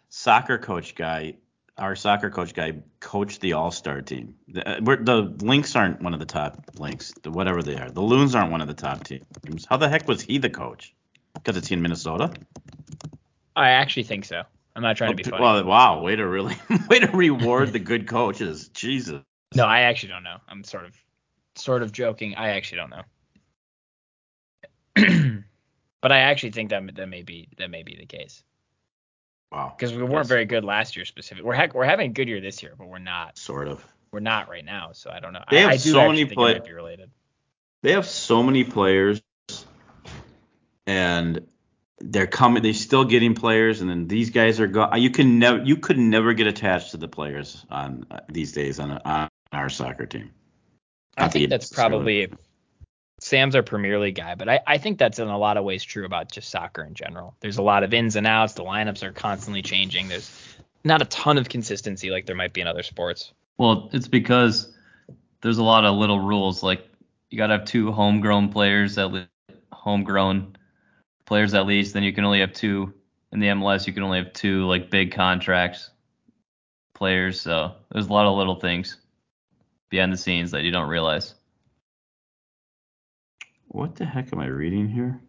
[0.08, 1.36] soccer coach guy,
[1.78, 4.34] our soccer coach guy, coach the All Star team?
[4.48, 7.90] The, uh, the Lynx aren't one of the top Lynx, the, whatever they are.
[7.90, 9.66] The Loons aren't one of the top teams.
[9.68, 10.94] How the heck was he the coach?
[11.34, 12.32] Because it's in Minnesota.
[13.54, 14.42] I actually think so.
[14.74, 15.42] I'm not trying to be funny.
[15.42, 16.56] Well, wow, way to really
[16.88, 18.68] way to reward the good coaches.
[18.68, 19.22] Jesus.
[19.54, 20.38] No, I actually don't know.
[20.48, 20.94] I'm sort of
[21.56, 22.34] sort of joking.
[22.36, 23.02] I actually don't know.
[26.00, 28.42] but I actually think that that may be that may be the case
[29.50, 29.74] Wow.
[29.76, 30.28] because we weren't Yes.
[30.28, 31.04] very good last year.
[31.04, 33.84] Specific, we're ha- we're having a good year this year, but we're not Sort of.
[34.12, 34.90] we're not right now.
[34.92, 35.42] So I don't know.
[35.50, 37.10] They I, have I do so many think play- it might be related.
[37.82, 39.20] They have so many players,
[40.86, 41.46] and
[41.98, 42.62] they're coming.
[42.62, 44.94] They're still getting players, and then these guys are go.
[44.94, 45.62] You can never.
[45.62, 49.68] You could never get attached to the players on uh, these days on, on our
[49.68, 50.30] soccer team.
[51.16, 52.32] I Not think the- that's probably
[53.20, 55.84] Sam's our Premier League guy, but I, I think that's in a lot of ways
[55.84, 57.36] true about just soccer in general.
[57.40, 58.54] There's a lot of ins and outs.
[58.54, 60.08] The lineups are constantly changing.
[60.08, 63.32] There's not a ton of consistency like there might be in other sports.
[63.58, 64.72] Well, it's because
[65.40, 66.62] there's a lot of little rules.
[66.64, 66.88] Like
[67.30, 69.28] you gotta have two homegrown players at le-
[69.72, 70.56] homegrown
[71.24, 71.94] players at least.
[71.94, 72.92] Then you can only have two
[73.30, 73.86] in the MLS.
[73.86, 75.90] You can only have two like big contracts
[76.94, 77.40] players.
[77.40, 78.96] So there's a lot of little things
[79.92, 81.34] behind the scenes that you don't realize.
[83.68, 85.20] What the heck am I reading here?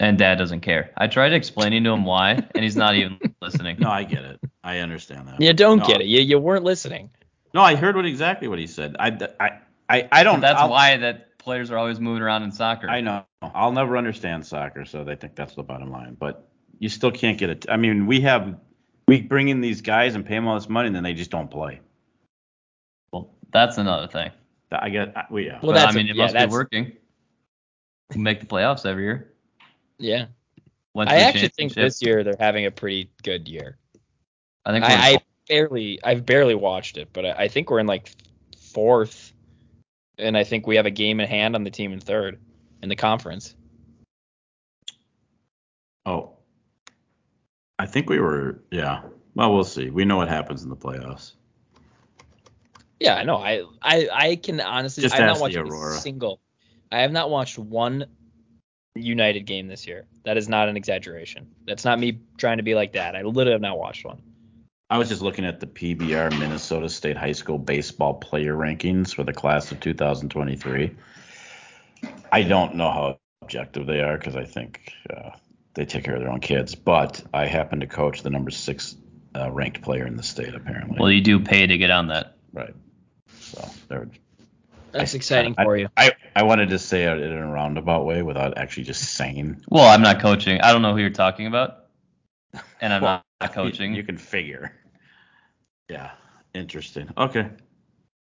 [0.00, 0.90] And dad doesn't care.
[0.96, 3.76] I tried explaining to him why, and he's not even listening.
[3.78, 4.40] No, I get it.
[4.64, 5.40] I understand that.
[5.40, 6.06] You don't No, get it.
[6.06, 7.10] You, you weren't listening.
[7.52, 8.96] No, I heard what exactly what he said.
[8.98, 9.50] I, I,
[9.88, 10.40] I, I don't.
[10.40, 12.88] That's I'll- why that players are always moving around in soccer.
[12.88, 13.24] I know.
[13.42, 16.16] I'll never understand soccer, so they think that's the bottom line.
[16.18, 17.66] But you still can't get it.
[17.68, 18.58] I mean, we have
[19.06, 21.30] we bring in these guys and pay them all this money, and then they just
[21.30, 21.80] don't play.
[23.54, 24.32] Well, that's another thing.
[24.72, 25.16] I get.
[25.16, 25.60] I, we, yeah.
[25.62, 26.92] Well, but I mean, it yeah, must be working.
[28.12, 29.32] We make the playoffs every year.
[29.98, 30.26] Yeah.
[30.92, 33.78] Went I to actually think this year they're having a pretty good year.
[34.64, 37.86] I think I, I barely, I've barely watched it, but I, I think we're in
[37.86, 38.10] like
[38.72, 39.32] fourth,
[40.18, 42.40] and I think we have a game in hand on the team in third
[42.82, 43.54] in the conference.
[46.06, 46.32] oh,
[47.78, 48.62] I think we were.
[48.70, 49.02] Yeah.
[49.34, 49.90] Well, we'll see.
[49.90, 51.32] We know what happens in the playoffs.
[53.00, 53.36] Yeah, I know.
[53.36, 55.98] I, I, I can honestly, Just I have ask not the watched a Aurora.
[55.98, 56.40] single.
[56.92, 58.06] I have not watched one
[58.94, 60.06] United game this year.
[60.24, 61.46] That is not an exaggeration.
[61.66, 63.16] That's not me trying to be like that.
[63.16, 64.22] I literally have not watched one.
[64.90, 69.24] I was just looking at the PBR Minnesota State High School baseball player rankings for
[69.24, 70.94] the class of 2023.
[72.30, 75.30] I don't know how objective they are because I think uh,
[75.74, 76.74] they take care of their own kids.
[76.74, 78.96] But I happen to coach the number six
[79.34, 80.98] uh, ranked player in the state, apparently.
[81.00, 82.36] well, you do pay to get on that.
[82.52, 82.74] right.
[83.54, 84.08] So they're.
[84.92, 85.88] That's I- exciting I- for you.
[85.96, 89.64] I, I wanted to say it in a roundabout way without actually just saying.
[89.68, 90.60] Well, I'm not coaching.
[90.60, 91.86] I don't know who you're talking about,
[92.80, 93.92] and I'm Well, not coaching.
[93.92, 94.72] You, you can figure.
[95.88, 96.12] Yeah.
[96.54, 97.10] Interesting.
[97.18, 97.48] Okay.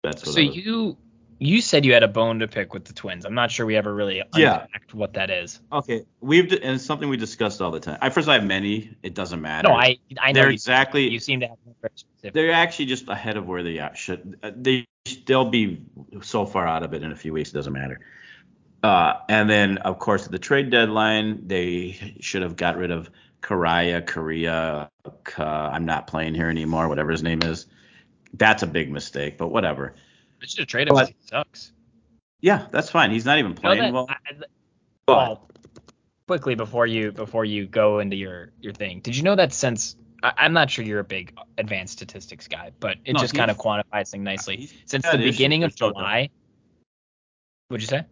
[0.03, 0.97] That's what So you
[1.39, 3.25] you said you had a bone to pick with the Twins.
[3.25, 4.61] I'm not sure we ever really Yeah.
[4.63, 5.61] unpacked what that is.
[5.71, 7.97] Okay, we've and it's something we discussed all the time.
[8.01, 8.91] I first I have many.
[9.03, 9.69] It doesn't matter.
[9.69, 11.09] No, I I know they're you, exactly.
[11.09, 12.33] you seem to have one very specific.
[12.33, 14.37] they're actually just ahead of where they are- should.
[14.43, 14.85] uh, They
[15.25, 15.81] they'll be
[16.21, 17.49] so far out of it in a few weeks.
[17.51, 17.99] It doesn't matter.
[18.83, 23.09] Uh, and then of course at the trade deadline they should have got rid of
[23.41, 24.89] Karaya, Korea.
[25.23, 26.89] Ka, I'm not playing here anymore.
[26.89, 27.65] Whatever his name is.
[28.33, 29.95] That's a big mistake, but whatever.
[30.39, 31.07] They should have traded him.
[31.07, 31.71] He sucks.
[32.41, 33.11] Yeah, that's fine.
[33.11, 34.07] He's not even You know playing well.
[34.09, 34.15] I-
[35.07, 35.49] well,
[36.27, 39.95] quickly before you before you go into your your thing, did you know that since
[40.21, 43.49] I, I'm not sure you're a big advanced statistics guy, but it No, just kind
[43.49, 44.69] of quantifies things nicely.
[44.85, 45.95] Since the beginning of There's no doubt.
[45.99, 46.29] July,
[47.69, 48.05] what'd you say?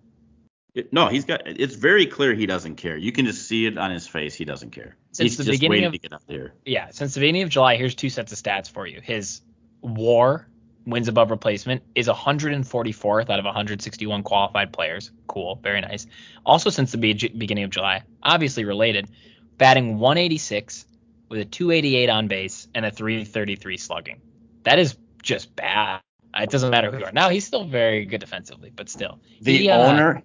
[0.73, 1.41] It- No, he's got.
[1.45, 2.97] It's very clear he doesn't care.
[2.97, 4.33] You can just see it on his face.
[4.35, 4.95] He doesn't care.
[5.11, 6.53] Since he's the just beginning waiting of- to get out there.
[6.65, 9.01] Yeah, since the beginning of July, here's two sets of stats for you.
[9.01, 9.41] His
[9.81, 10.47] WAR
[10.87, 15.11] wins above replacement is 144th out of 161 qualified players.
[15.27, 16.07] Cool, very nice.
[16.45, 19.09] Also, since the be- beginning of July, obviously related,
[19.57, 20.85] batting 186
[21.29, 24.21] with a 288 on base and a 333 slugging.
[24.63, 25.99] That is just bad.
[26.35, 27.11] It doesn't matter who you are.
[27.11, 30.23] Now he's still very good defensively, but still, The He, uh, owner.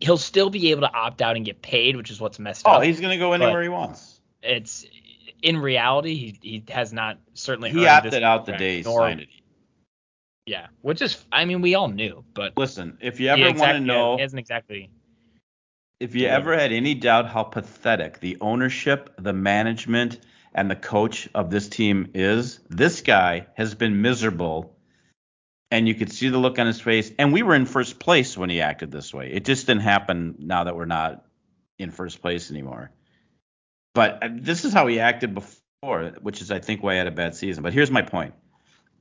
[0.00, 2.72] he'll still be able to opt out and get paid, which is what's messed Oh,
[2.72, 2.82] up.
[2.82, 4.20] he's gonna go anywhere he wants.
[4.42, 4.84] it's
[5.42, 9.28] in reality he, he has not certainly He opted out the day he signed it.
[10.48, 13.80] Yeah, which is I mean we all knew, but Listen, if you ever want to
[13.80, 14.90] know, he hasn't exactly.
[16.00, 20.18] if you ever had any doubt how pathetic the ownership, the management,
[20.54, 24.74] and the coach of this team is, this guy has been miserable.
[25.70, 27.12] And you could see the look on his face.
[27.18, 29.30] And we were in first place when he acted this way.
[29.30, 31.26] It just didn't happen now that we're not
[31.78, 32.90] in first place anymore.
[33.94, 37.06] But uh, this is how he acted before, which is, I think, why he had
[37.06, 37.62] a bad season.
[37.62, 38.32] But here's my point.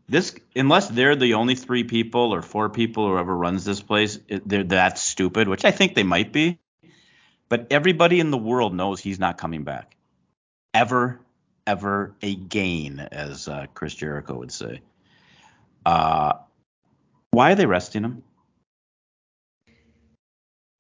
[0.10, 4.20] This, unless they're the only three people or four people or whoever runs this place,
[4.28, 6.60] they're that stupid, which I think they might be.
[7.50, 9.96] But everybody in the world knows he's not coming back.
[10.74, 11.20] Ever,
[11.66, 14.82] ever again, as uh, Chris Jericho would say.
[15.86, 16.34] Uh,
[17.32, 18.24] why are they resting him?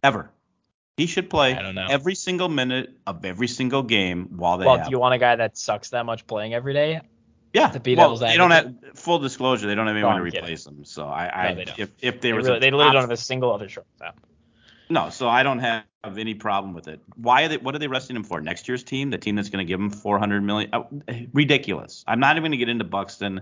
[0.03, 0.29] Ever.
[0.95, 1.87] He should play I don't know.
[1.89, 4.85] every single minute of every single game while they Well, have.
[4.87, 7.01] do you want a guy that sucks that much playing every day?
[7.57, 9.67] Yeah, to be well, devil's they don't have full disclosure.
[9.67, 10.85] They don't have anyone I'm to replace him.
[10.85, 13.17] So I, I No, if if They, was really, they literally top- don't have a
[13.17, 14.19] single other shortstop.
[14.89, 15.83] no, so I don't have
[16.17, 17.01] any problem with it.
[17.15, 17.57] Why are they?
[17.57, 18.39] What are they resting him for?
[18.41, 20.69] Next year's team, the team that's going to give him 400 million?
[20.73, 20.83] Uh,
[21.33, 22.03] ridiculous.
[22.07, 23.41] I'm not even going to get into Buxton.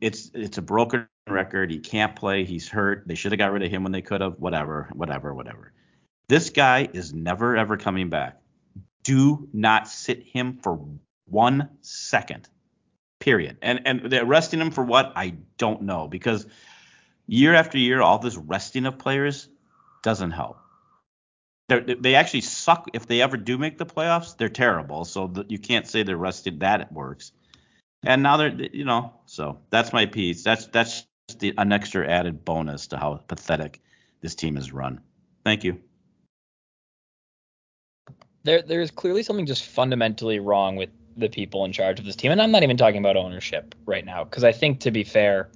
[0.00, 1.70] It's it's a broken record.
[1.70, 2.44] He can't play.
[2.44, 3.04] He's hurt.
[3.06, 4.34] They should have got rid of him when they could have.
[4.38, 5.72] Whatever, whatever, whatever.
[6.28, 8.40] This guy is never ever coming back.
[9.02, 10.78] Do not sit him for
[11.30, 12.48] one second.
[13.20, 13.58] Period.
[13.62, 15.12] And and they're arresting him for what?
[15.14, 16.46] I don't know because
[17.26, 19.48] year after year, all this resting of players
[20.02, 20.58] doesn't help.
[21.68, 22.88] They're, they actually suck.
[22.94, 25.04] If they ever do make the playoffs, they're terrible.
[25.04, 26.60] So the, you can't say they're rested.
[26.60, 27.32] That it works.
[28.02, 30.42] And now they're, you know, so that's my piece.
[30.42, 31.06] That's that's
[31.38, 33.82] the, an extra added bonus to how pathetic
[34.22, 35.00] this team is run.
[35.44, 35.78] Thank you.
[38.42, 40.88] There, there's clearly something just fundamentally wrong with
[41.20, 44.04] the people in charge of this team, and I'm not even talking about ownership right
[44.04, 45.50] now, because I think to be fair,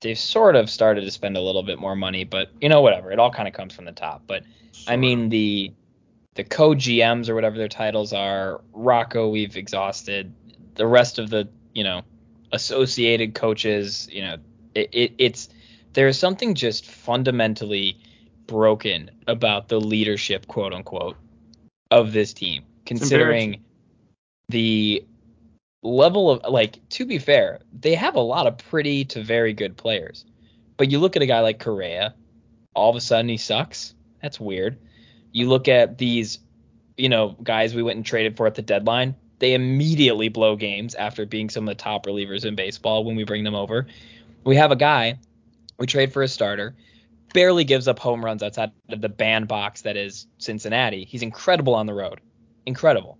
[0.00, 3.12] they've sort of started to spend a little bit more money, but you know, whatever.
[3.12, 4.22] It all kind of comes from the top.
[4.26, 4.44] But
[4.86, 5.72] I mean, the
[6.34, 10.32] the co GMs or whatever their titles are, Rocco, we've exhausted.
[10.74, 12.02] The rest of the, you know,
[12.52, 14.36] associated coaches, you know,
[14.74, 15.48] it, it it's
[15.92, 17.98] there's something just fundamentally
[18.46, 21.16] broken about the leadership, quote unquote,
[21.90, 23.62] of this team, considering
[24.50, 25.04] the
[25.82, 29.76] level of like to be fair, they have a lot of pretty to very good
[29.76, 30.24] players.
[30.76, 32.14] But you look at a guy like Correa,
[32.74, 33.94] all of a sudden he sucks.
[34.22, 34.78] That's weird.
[35.32, 36.38] You look at these,
[36.96, 39.14] you know, guys we went and traded for at the deadline.
[39.38, 43.24] They immediately blow games after being some of the top relievers in baseball when we
[43.24, 43.86] bring them over.
[44.44, 45.18] We have a guy
[45.78, 46.74] we trade for a starter,
[47.32, 51.04] barely gives up home runs outside of the bandbox that is Cincinnati.
[51.04, 52.20] He's incredible on the road.
[52.66, 53.18] Incredible.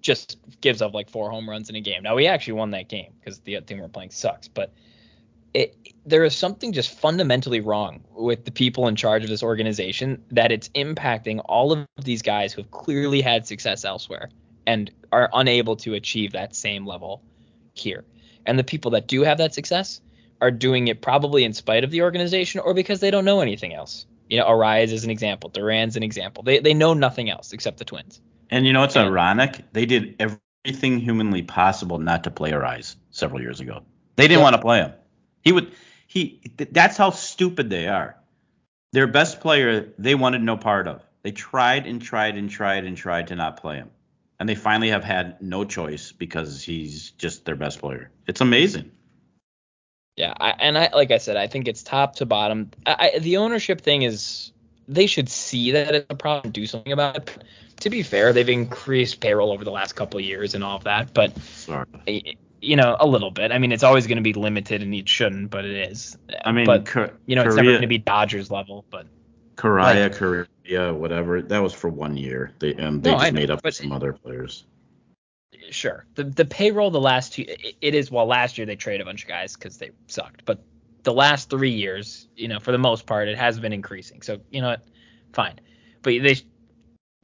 [0.00, 2.02] Just gives up like four home runs in a game.
[2.02, 4.72] Now we actually won that game because the team we're playing sucks, but
[5.52, 5.76] it,
[6.06, 10.52] there is something just fundamentally wrong with the people in charge of this organization that
[10.52, 14.30] it's impacting all of these guys who have clearly had success elsewhere
[14.66, 17.22] and are unable to achieve that same level
[17.74, 18.04] here.
[18.46, 20.00] And the people that do have that success
[20.40, 23.74] are doing it probably in spite of the organization or because they don't know anything
[23.74, 24.06] else.
[24.28, 25.50] You know, Arraez is an example.
[25.50, 26.44] Duran's an example.
[26.44, 28.20] They they know nothing else except the Twins.
[28.50, 29.72] And you know what's ironic?
[29.72, 33.82] They did everything humanly possible not to play Arraez several years ago.
[34.16, 34.44] They didn't yep.
[34.44, 34.92] want to play him.
[35.42, 35.72] He would
[36.06, 38.16] he that's how stupid they are.
[38.92, 41.02] Their best player they wanted no part of.
[41.22, 43.90] They tried and tried and tried and tried to not play him.
[44.38, 48.10] And they finally have had no choice because he's just their best player.
[48.26, 48.90] It's amazing.
[50.16, 52.70] Yeah, I, and I like I said, I think it's top to bottom.
[52.84, 54.52] I, the ownership thing is
[54.90, 57.44] they should see that it's a problem, and do something about it.
[57.80, 60.84] To be fair, they've increased payroll over the last couple of years and all of
[60.84, 61.86] that, but Sorry.
[62.60, 63.52] you know, a little bit.
[63.52, 66.18] I mean, it's always going to be limited, and it shouldn't, but it is.
[66.44, 66.94] I mean, but
[67.26, 69.06] you know, it's never going to be Dodgers level, but.
[69.56, 71.42] Correa, like, Correa, whatever.
[71.42, 72.52] That was for one year.
[72.60, 74.64] They and they no, just know, made up with some other players
[75.70, 76.06] sure.
[76.14, 79.04] The the payroll the last two it, it is well last year they traded a
[79.04, 80.60] bunch of guys because they sucked, but
[81.02, 84.22] the last three years, you know, for the most part, it has been increasing.
[84.22, 84.86] So you know what,
[85.32, 85.60] fine.
[86.02, 86.36] But they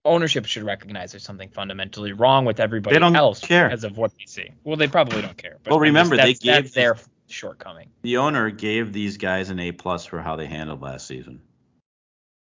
[0.04, 3.68] ownership should recognize there's something fundamentally wrong with everybody they don't else care.
[3.68, 4.50] because of what they see.
[4.64, 5.58] Well, they probably don't care.
[5.62, 6.96] But well, remember they gave that's their
[7.26, 7.90] shortcoming.
[8.02, 11.42] The owner gave these guys an A plus for how they handled last season.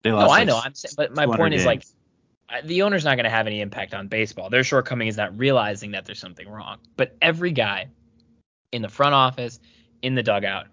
[0.04, 0.62] They oh, lost no, like I know.
[0.64, 1.62] I'm saying, but my point games.
[1.62, 1.84] is like
[2.64, 4.50] the owner's not going to have any impact on baseball.
[4.50, 6.80] Their shortcoming is not realizing that there's something wrong.
[6.96, 7.90] But every guy
[8.72, 9.60] in the front office,
[10.02, 10.68] in the dugout,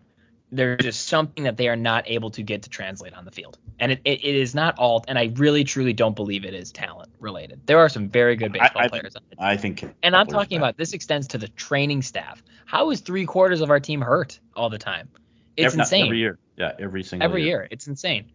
[0.50, 3.58] there's just something that they are not able to get to translate on the field.
[3.78, 6.72] And it, it, it is not all, and I really truly don't believe it is
[6.72, 7.60] talent related.
[7.66, 9.14] There are some very good baseball I, I players.
[9.38, 9.84] I think.
[10.02, 12.42] And I'm talking about this extends to the training staff.
[12.64, 15.08] How is three quarters of our team hurt all the time?
[15.56, 16.04] It's every, insane.
[16.06, 16.38] Every year.
[16.56, 17.60] Yeah, every single every year.
[17.60, 17.68] year.
[17.70, 18.32] It's insane.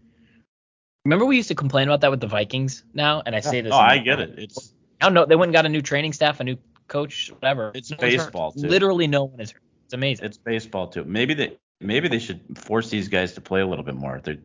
[1.05, 3.73] Remember we used to complain about that with the Vikings now, and I say this.
[3.73, 4.35] Oh, I get it.
[4.37, 5.25] It's oh, I don't know.
[5.25, 6.57] They went and got a new training staff, a new
[6.87, 7.71] coach, whatever.
[7.75, 8.67] It's no baseball too.
[8.67, 9.61] Literally, no one is hurt.
[9.85, 10.25] It's amazing.
[10.25, 11.03] It's baseball too.
[11.03, 14.21] Maybe they maybe they should force these guys to play a little bit more.
[14.23, 14.39] They're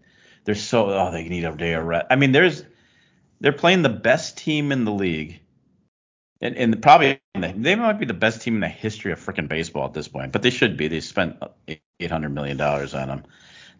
[0.45, 2.07] they're so oh they need a day of rest.
[2.11, 2.65] I mean, there's
[3.41, 5.41] they're playing the best team in the league.
[6.41, 9.87] And, and probably they might be the best team in the history of freaking baseball
[9.87, 10.87] at this point, but they should be.
[10.87, 11.37] They spent
[11.99, 13.25] 800 million dollars on them.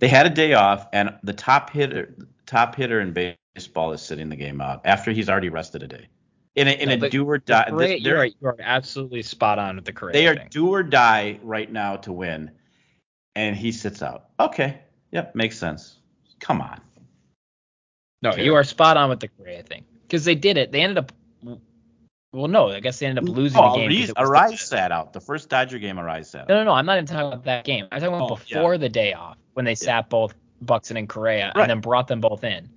[0.01, 2.15] They had a day off, and the top hitter,
[2.47, 6.09] top hitter in baseball is sitting the game out after he's already rested a day.
[6.57, 7.71] In a, in no, a do or die.
[7.71, 10.13] This, you're, you're absolutely spot on with the Correa.
[10.13, 10.49] They are thing.
[10.51, 12.51] do or die right now to win,
[13.39, 14.27] and he sits out.
[14.41, 14.81] Okay,
[15.13, 15.99] yep, makes sense.
[16.41, 16.81] Come on.
[18.21, 20.73] No, you are spot on with the Correa thing because they did it.
[20.73, 21.13] They ended up.
[22.33, 24.09] Well, no, I guess they ended up losing oh, the game.
[24.17, 25.13] Arraez sat out.
[25.13, 26.49] The first Dodger game, Arraez sat out.
[26.49, 26.73] No, no, no.
[26.73, 27.87] I'm not even talking about that game.
[27.91, 28.79] I'm talking about oh, before yeah.
[28.79, 29.77] the day off when they yeah.
[29.77, 31.63] sat both Buxton and Correa, right.
[31.63, 32.69] and then brought them both in.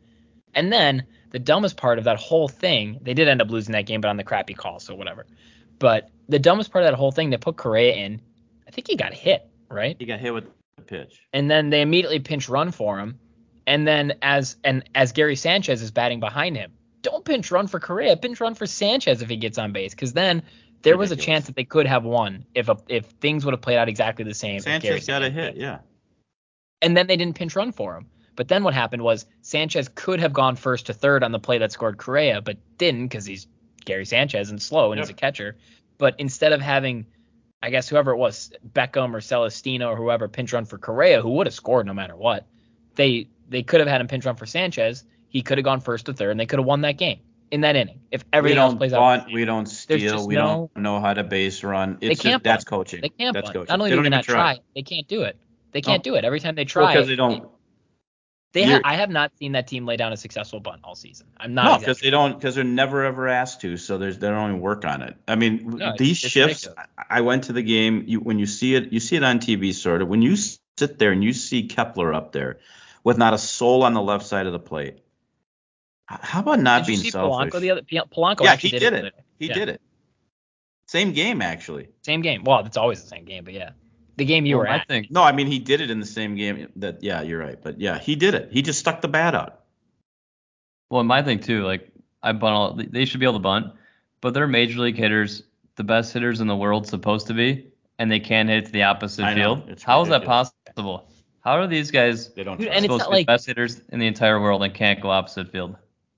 [0.53, 3.87] And then the dumbest part of that whole thing, they did end up losing that
[3.87, 5.25] game, but on the crappy call, so whatever.
[5.79, 8.21] But the dumbest part of that whole thing, they put Correa in.
[8.67, 9.95] I think he got hit, right?
[9.99, 10.45] He got hit with
[10.77, 11.21] the pitch.
[11.33, 13.19] And then they immediately pinch run for him.
[13.67, 17.79] And then as and as Gary Sanchez is batting behind him, don't pinch run for
[17.79, 20.43] Correa, pinch run for Sanchez if he gets on base, because then
[20.81, 21.09] there Ridiculous.
[21.09, 23.77] was a chance that they could have won if a, if things would have played
[23.77, 24.59] out exactly the same.
[24.59, 25.79] Sanchez got a hit, yeah.
[26.81, 28.07] and then they didn't pinch run for him.
[28.35, 31.59] But then what happened was Sanchez could have gone first to third on the play
[31.59, 33.45] that scored Correa, but didn't because he's
[33.85, 35.07] Gary Sanchez and slow and Yep.
[35.07, 35.57] he's a catcher.
[35.97, 37.05] But instead of having,
[37.63, 41.29] I guess whoever it was, Beckham or Celestino or whoever pinch run for Correa, who
[41.31, 42.45] would have scored no matter what,
[42.95, 45.03] they they could have had him pinch run for Sanchez.
[45.29, 47.19] He could have gone first to third, and they could have won that game
[47.51, 49.27] in that inning if everything else plays out.
[49.31, 51.97] we don't steal, we no- don't know how to base run.
[52.01, 52.69] It's just can't that's bunt.
[52.69, 53.01] coaching.
[53.01, 53.55] They can't that's bunt.
[53.55, 53.67] coaching.
[53.73, 55.37] Not only they do they not try, they can't do it.
[55.71, 56.11] They can't No.
[56.13, 56.25] do it.
[56.25, 57.47] Every time they try, because they don't.
[58.53, 61.27] They ha- I have not seen that team lay down a successful bunt all season.
[61.37, 61.65] I'm not.
[61.65, 64.61] No, because they don't because they're never ever asked to, so there's they don't even
[64.61, 65.15] work on it.
[65.27, 66.67] I mean, No, these it's shifts.
[67.09, 68.03] I went to the game.
[68.07, 70.09] You, when you see it, you see it on TV, sort of.
[70.09, 72.59] When you sit there and you see Kepler up there
[73.03, 74.99] with not a soul on the left side of the plate,
[76.05, 77.51] how about not Did you being see selfish?
[77.53, 77.81] Polanco the other?
[77.81, 78.97] Polanco yeah, he did, did it.
[78.97, 79.01] it.
[79.01, 79.23] the other day.
[79.39, 79.53] He Yeah.
[79.53, 79.81] did it.
[80.87, 81.87] Same game actually.
[82.01, 82.43] Same game.
[82.43, 83.71] Well, it's always the same game, but yeah,
[84.21, 84.87] the game you Well, were I at.
[84.87, 86.67] think No, I mean he did it in the same game.
[86.75, 87.59] That yeah, you're right.
[87.61, 88.49] But yeah, he did it.
[88.51, 89.61] He just stuck the bat out.
[90.91, 91.89] Well, my thing too, like
[92.21, 93.73] I bunt all, they should be able to bunt,
[94.21, 95.41] but they're major league hitters,
[95.75, 97.67] the best hitters in the world supposed to be,
[97.97, 99.69] and they can't hit to the opposite I know, field.
[99.69, 101.09] it's How is that possible?
[101.43, 102.57] How are these guys They don't.
[102.59, 105.01] Dude, trust supposed to be like- the best hitters in the entire world and can't
[105.01, 105.75] go opposite field?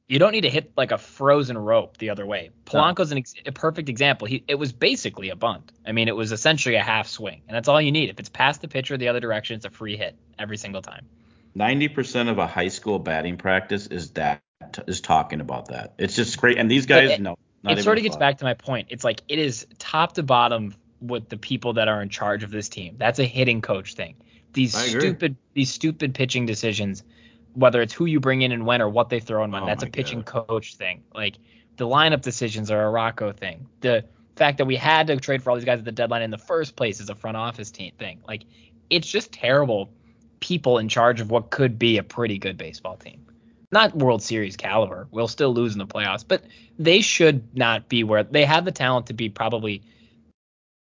[0.07, 2.51] You don't need to hit like a frozen rope the other way.
[2.65, 4.27] Polanco's an ex- a perfect example.
[4.27, 5.71] He it was basically a bunt.
[5.85, 8.09] I mean, it was essentially a half swing, and that's all you need.
[8.09, 11.05] If it's past the pitcher the other direction, it's a free hit every single time.
[11.55, 14.41] Ninety percent of a high school batting practice is that
[14.87, 15.93] is talking about that.
[15.97, 17.37] It's just great, and these guys it- no.
[17.63, 18.19] Not it sort of gets thought.
[18.19, 18.89] back to my point.
[18.89, 22.51] It's like it is top to bottom with the people that are in charge of
[22.51, 22.95] this team.
[22.97, 24.15] That's a hitting coach thing.
[24.51, 27.03] These stupid these stupid pitching decisions,
[27.53, 29.65] whether it's who you bring in and when or what they throw in when, Oh
[29.65, 30.47] that's a pitching God.
[30.47, 31.03] coach thing.
[31.13, 31.37] Like
[31.77, 33.67] the lineup decisions are a Rocco thing.
[33.81, 36.31] The fact that we had to trade for all these guys at the deadline in
[36.31, 38.21] the first place is a front office team thing.
[38.27, 38.43] Like
[38.89, 39.91] it's just terrible
[40.39, 43.25] people in charge of what could be a pretty good baseball team.
[43.71, 45.07] Not World Series caliber.
[45.09, 46.43] We'll still lose in the playoffs, but
[46.77, 49.81] they should not be where they have the talent to be probably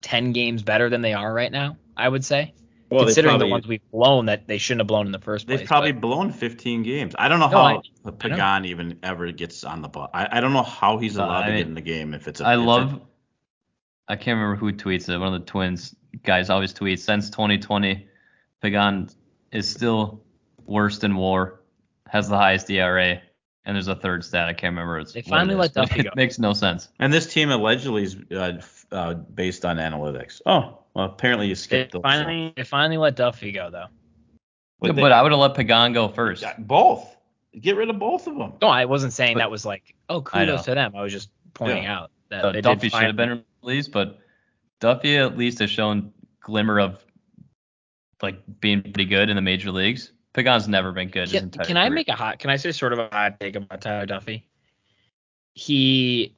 [0.03, 2.53] 10 games better than they are right now, I would say.
[2.89, 5.45] Well, considering probably, the ones we've blown that they shouldn't have blown in the first
[5.45, 5.59] place.
[5.59, 7.15] they've probably but blown 15 games.
[7.19, 10.09] I don't know No, how I- Pagan even ever gets on the ball.
[10.13, 12.27] I, I don't know how he's Uh, allowed to I- get in the game if
[12.27, 12.39] it's.
[12.39, 13.01] A, I if it- love.
[14.07, 15.17] I can't remember who tweets it.
[15.17, 16.99] One of the twins guys always tweets.
[16.99, 18.07] Since 2020,
[18.61, 19.09] Pagan
[19.51, 20.23] is still
[20.65, 21.59] worse than WAR,
[22.07, 23.21] has the highest ERA,
[23.65, 24.47] and there's a third stat.
[24.47, 24.99] I can't remember.
[24.99, 26.09] It's They finally it let is, Duffey go.
[26.09, 26.87] It makes no sense.
[26.99, 30.41] And this team allegedly is uh, f- uh, based on analytics.
[30.45, 32.01] Oh, well, apparently you skipped those.
[32.01, 33.85] finally they finally let Duffey go though.
[34.79, 36.43] But they- but I would have let Pagan go first.
[36.59, 37.15] Both.
[37.59, 38.53] Get rid of both of them.
[38.61, 40.95] No, I wasn't saying But- that was like, oh, I kudos to them.
[40.95, 41.97] I was just pointing Yeah.
[41.99, 44.19] out that Uh, they Duffey did should have been released, but
[44.81, 47.03] Duffey at least has shown glimmer of
[48.21, 50.11] like being pretty good in the major leagues.
[50.33, 51.23] Pagan's never been good.
[51.29, 51.95] his Can, entire can I career.
[51.95, 52.39] make a hot?
[52.39, 54.43] Can I say sort of a hot take about Tyler Duffey?
[55.53, 56.35] He,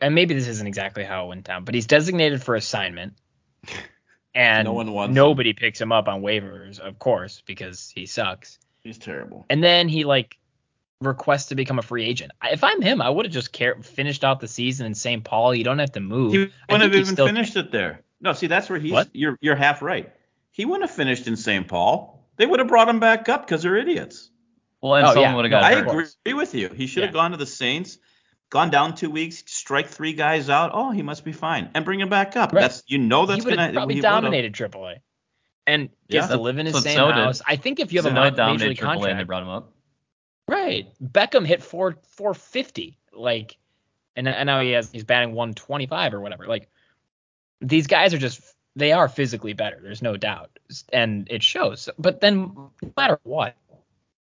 [0.00, 3.14] and maybe this isn't exactly how it went down, but he's designated for assignment,
[4.34, 5.14] and No one wants him.
[5.14, 8.58] nobody picks him up on waivers, of course, because he sucks.
[8.80, 9.46] He's terrible.
[9.50, 10.38] And then he like
[11.00, 12.32] requests to become a free agent.
[12.44, 15.22] If I'm him, I would have just care, finished out the season in St.
[15.24, 15.54] Paul.
[15.54, 16.32] You don't have to move.
[16.32, 18.02] He wouldn't have even still- finished it there.
[18.20, 18.92] No, see, that's where he's.
[18.92, 19.08] What?
[19.12, 20.12] You're you're half right.
[20.52, 21.66] He wouldn't have finished in St.
[21.66, 22.24] Paul.
[22.36, 24.30] They would have brought him back up because they're idiots.
[24.80, 25.36] Well, and Oh, someone yeah.
[25.36, 25.88] would have got I hurt.
[26.24, 26.68] agree with you.
[26.68, 27.20] He should have Yeah.
[27.20, 27.98] gone to the Saints,
[28.52, 30.70] gone down two weeks, strike three guys out.
[30.74, 32.52] Oh, he must be fine, and bring him back up.
[32.52, 32.60] Right.
[32.60, 34.10] That's you know that's he would gonna have probably he would've.
[34.10, 34.96] dominated AAA,
[35.66, 36.26] and Yeah.
[36.26, 37.14] to live in his That's what same Snow did.
[37.24, 37.40] house.
[37.46, 39.42] I think if you have a Snow mi- major dominated league AAA and they brought
[39.42, 39.72] him up.
[40.48, 40.86] right?
[41.02, 43.56] Beckham hit four 450, like,
[44.16, 46.46] and and now he has he's batting 125 or whatever.
[46.46, 46.68] Like,
[47.62, 48.42] these guys are just
[48.76, 49.80] they are physically better.
[49.82, 50.58] There's no doubt,
[50.92, 51.88] and it shows.
[51.98, 53.56] But then, no matter what,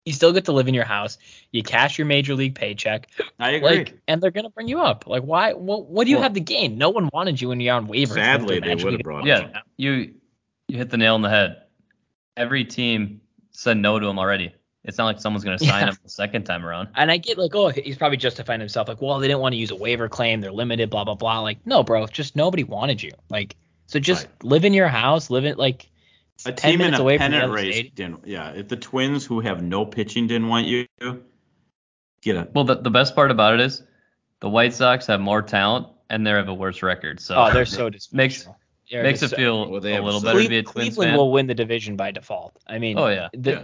[0.08, 1.18] you still get to live in your house.
[1.52, 3.68] You cash your major league paycheck, I agree.
[3.78, 5.06] like, and they're gonna bring you up.
[5.06, 5.52] Like, why?
[5.52, 6.78] What, what do you Well- have to gain?
[6.78, 8.14] No one wanted you when you're on waivers.
[8.14, 10.14] Sadly, They're they would've brought gonna him Yeah, you you
[10.68, 11.62] you hit the nail on the head.
[12.36, 13.20] Every team
[13.52, 14.54] said no to him already.
[14.84, 15.88] It's not like someone's going to sign Yeah.
[15.90, 16.88] him the second time around.
[16.94, 19.56] And I get like, oh, he's probably justifying himself, like, well, they didn't want to
[19.58, 21.40] use a waiver claim, they're limited, blah blah blah.
[21.40, 23.10] Like, no, bro, just nobody wanted you.
[23.28, 23.56] Like,
[23.86, 24.44] so just Right.
[24.44, 25.90] live in your house, live it like
[26.46, 27.94] a team in a away from the pennant race stadium.
[27.94, 28.26] didn't.
[28.26, 30.86] Yeah, if the Twins who have no pitching didn't want you,
[32.22, 32.48] get a.
[32.54, 33.82] Well, the, the best part about it is
[34.40, 37.20] the White Sox have more talent and they have a worse record.
[37.20, 38.12] So oh, they're so dysfunctional.
[38.14, 38.48] makes
[38.86, 40.62] Yeah, makes they're it so- feel Well, they a little so- better to be a
[40.62, 41.16] Twins Cleveland fan.
[41.18, 42.56] will win the division by default.
[42.66, 43.28] I mean, Oh, yeah.
[43.34, 43.62] the- yeah,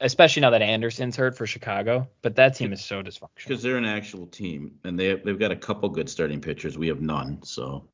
[0.00, 3.28] especially now that Anderson's hurt for Chicago, but that team is so dysfunctional.
[3.36, 6.76] because they're an actual team, and they they've got a couple good starting pitchers.
[6.78, 7.42] We have none.
[7.44, 7.84] So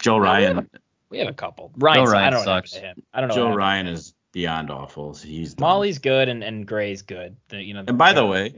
[0.00, 0.66] Joe oh, Ryan, have
[1.10, 1.72] We have a couple.
[1.76, 2.74] Ryan, Joe I Ryan don't know sucks.
[2.74, 3.02] him.
[3.14, 3.34] I don't know.
[3.34, 3.54] Joe.
[3.54, 5.14] Ryan is beyond awful.
[5.14, 5.66] He's done.
[5.66, 7.36] Molly's good and, and Gray's good.
[7.48, 7.84] The, you know.
[7.86, 8.54] And by the way,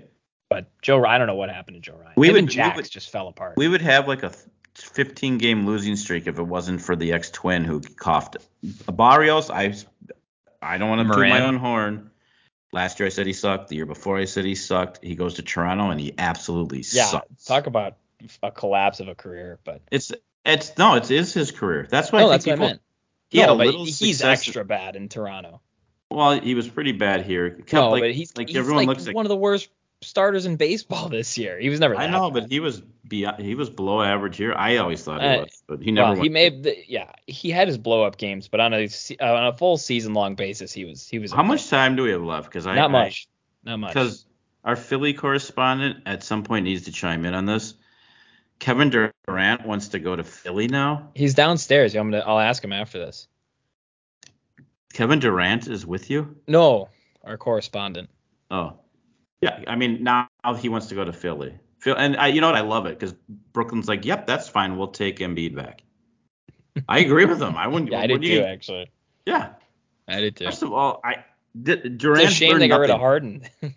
[0.49, 2.13] but Joe, Ryan I don't know what happened to Joe Ryan.
[2.17, 3.55] We Him would- and we Jax would- just fell apart.
[3.57, 4.33] we would have like a
[4.75, 8.37] 15 game losing streak if it wasn't for the ex twin who coughed.
[8.65, 9.75] Berrios, I
[10.63, 12.11] I don't want to toot my own horn.
[12.73, 13.69] Last year I said he sucked.
[13.69, 15.01] The year before I said he sucked.
[15.03, 17.45] He goes to Toronto and he absolutely yeah, sucks.
[17.45, 17.97] talk about
[18.43, 19.59] a collapse of a career.
[19.65, 20.13] But It's
[20.45, 21.87] it's no, it is his career.
[21.91, 22.81] That's why no, I that's think what I meant.
[23.31, 25.61] He no, but he's success- extra bad in Toronto.
[26.11, 27.51] Well, he was pretty bad here.
[27.51, 29.69] Kept, No, like, but he's like he's everyone like looks like one of the worst
[30.01, 31.59] starters in baseball this year.
[31.59, 31.95] He was never.
[31.95, 32.01] That.
[32.09, 32.43] I know, bad.
[32.45, 34.55] but he was beyond, he was below average here.
[34.55, 37.13] I always thought he Uh, was, but he never well, he may have, the, yeah,
[37.27, 38.89] he had his blow up games, but on a
[39.21, 42.05] uh, on a full season long basis, he was he was How much time do
[42.05, 42.47] we have left?
[42.49, 43.29] Because I Not I- much,
[43.65, 43.93] not much.
[43.93, 44.25] Because
[44.65, 47.75] our Philly correspondent at some point needs to chime in on this.
[48.59, 51.11] Kevin Durant wants to go to Philly now.
[51.15, 51.95] he's downstairs.
[51.95, 52.27] Me to?
[52.27, 53.29] I'll ask him after this.
[54.93, 56.37] Kevin Durant is with you?
[56.47, 56.89] No,
[57.25, 58.09] our correspondent.
[58.51, 58.75] Oh,
[59.41, 59.63] yeah.
[59.67, 60.29] I mean, now
[60.59, 61.55] he wants to go to Philly.
[61.79, 62.57] Phil, and I, you know what?
[62.57, 63.15] I love it because
[63.53, 64.77] Brooklyn's like, yep, that's fine.
[64.77, 65.83] We'll take Embiid back.
[66.89, 67.57] I agree with them.
[67.57, 67.93] I wouldn't.
[67.93, 68.91] Yeah, I did do you- too, actually.
[69.27, 69.51] Yeah.
[70.09, 70.47] I did too.
[70.47, 71.25] First of all, I
[71.63, 72.29] D- It's Durant.
[72.29, 73.43] a shame they got rid of Harden.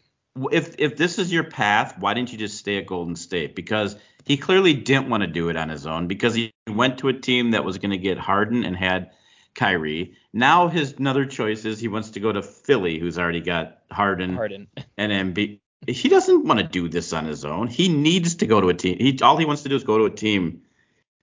[0.52, 3.56] if if this is your path, why didn't you just stay at Golden State?
[3.56, 7.10] Because he clearly didn't want to do it on his own because he went to
[7.10, 9.12] a team that was going to get Harden and had
[9.56, 10.16] Kyrie.
[10.34, 14.36] Now his another choice is he wants to go to Philly, who's already got Harden,
[14.36, 14.68] Harden.
[14.98, 15.60] and Embiid.
[15.88, 17.68] He doesn't want to do this on his own.
[17.68, 18.98] He needs to go to a team.
[19.00, 20.62] He all he wants to do is go to a team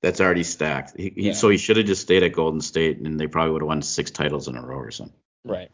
[0.01, 0.97] that's already stacked.
[0.97, 3.63] He, he, So he should have just stayed at Golden State, and they probably would
[3.63, 5.17] have won six titles in a row or something.
[5.45, 5.71] Right.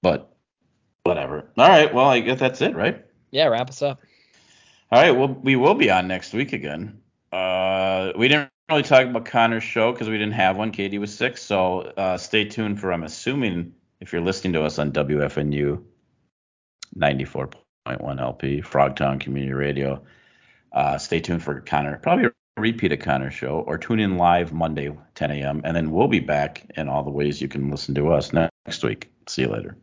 [0.00, 0.31] But
[1.04, 1.50] whatever.
[1.56, 1.92] All right.
[1.92, 3.04] Well, I guess that's it, right?
[3.30, 4.00] Yeah, wrap us up.
[4.92, 7.00] All right, well, we will be on next week again.
[7.32, 10.70] Uh, we didn't really talk about Connor's show because we didn't have one.
[10.70, 12.92] Katie was sick, so uh, stay tuned for.
[12.92, 15.82] I'm assuming if you're listening to us on WFNU
[16.94, 20.02] 94.1 LP, Frogtown Community Radio,
[20.72, 21.96] uh, stay tuned for Connor.
[21.96, 25.62] Probably a repeat of Connor's show, or tune in live Monday 10 a.m.
[25.64, 28.84] And then we'll be back in all the ways you can listen to us next
[28.84, 29.10] week.
[29.26, 29.78] See you later.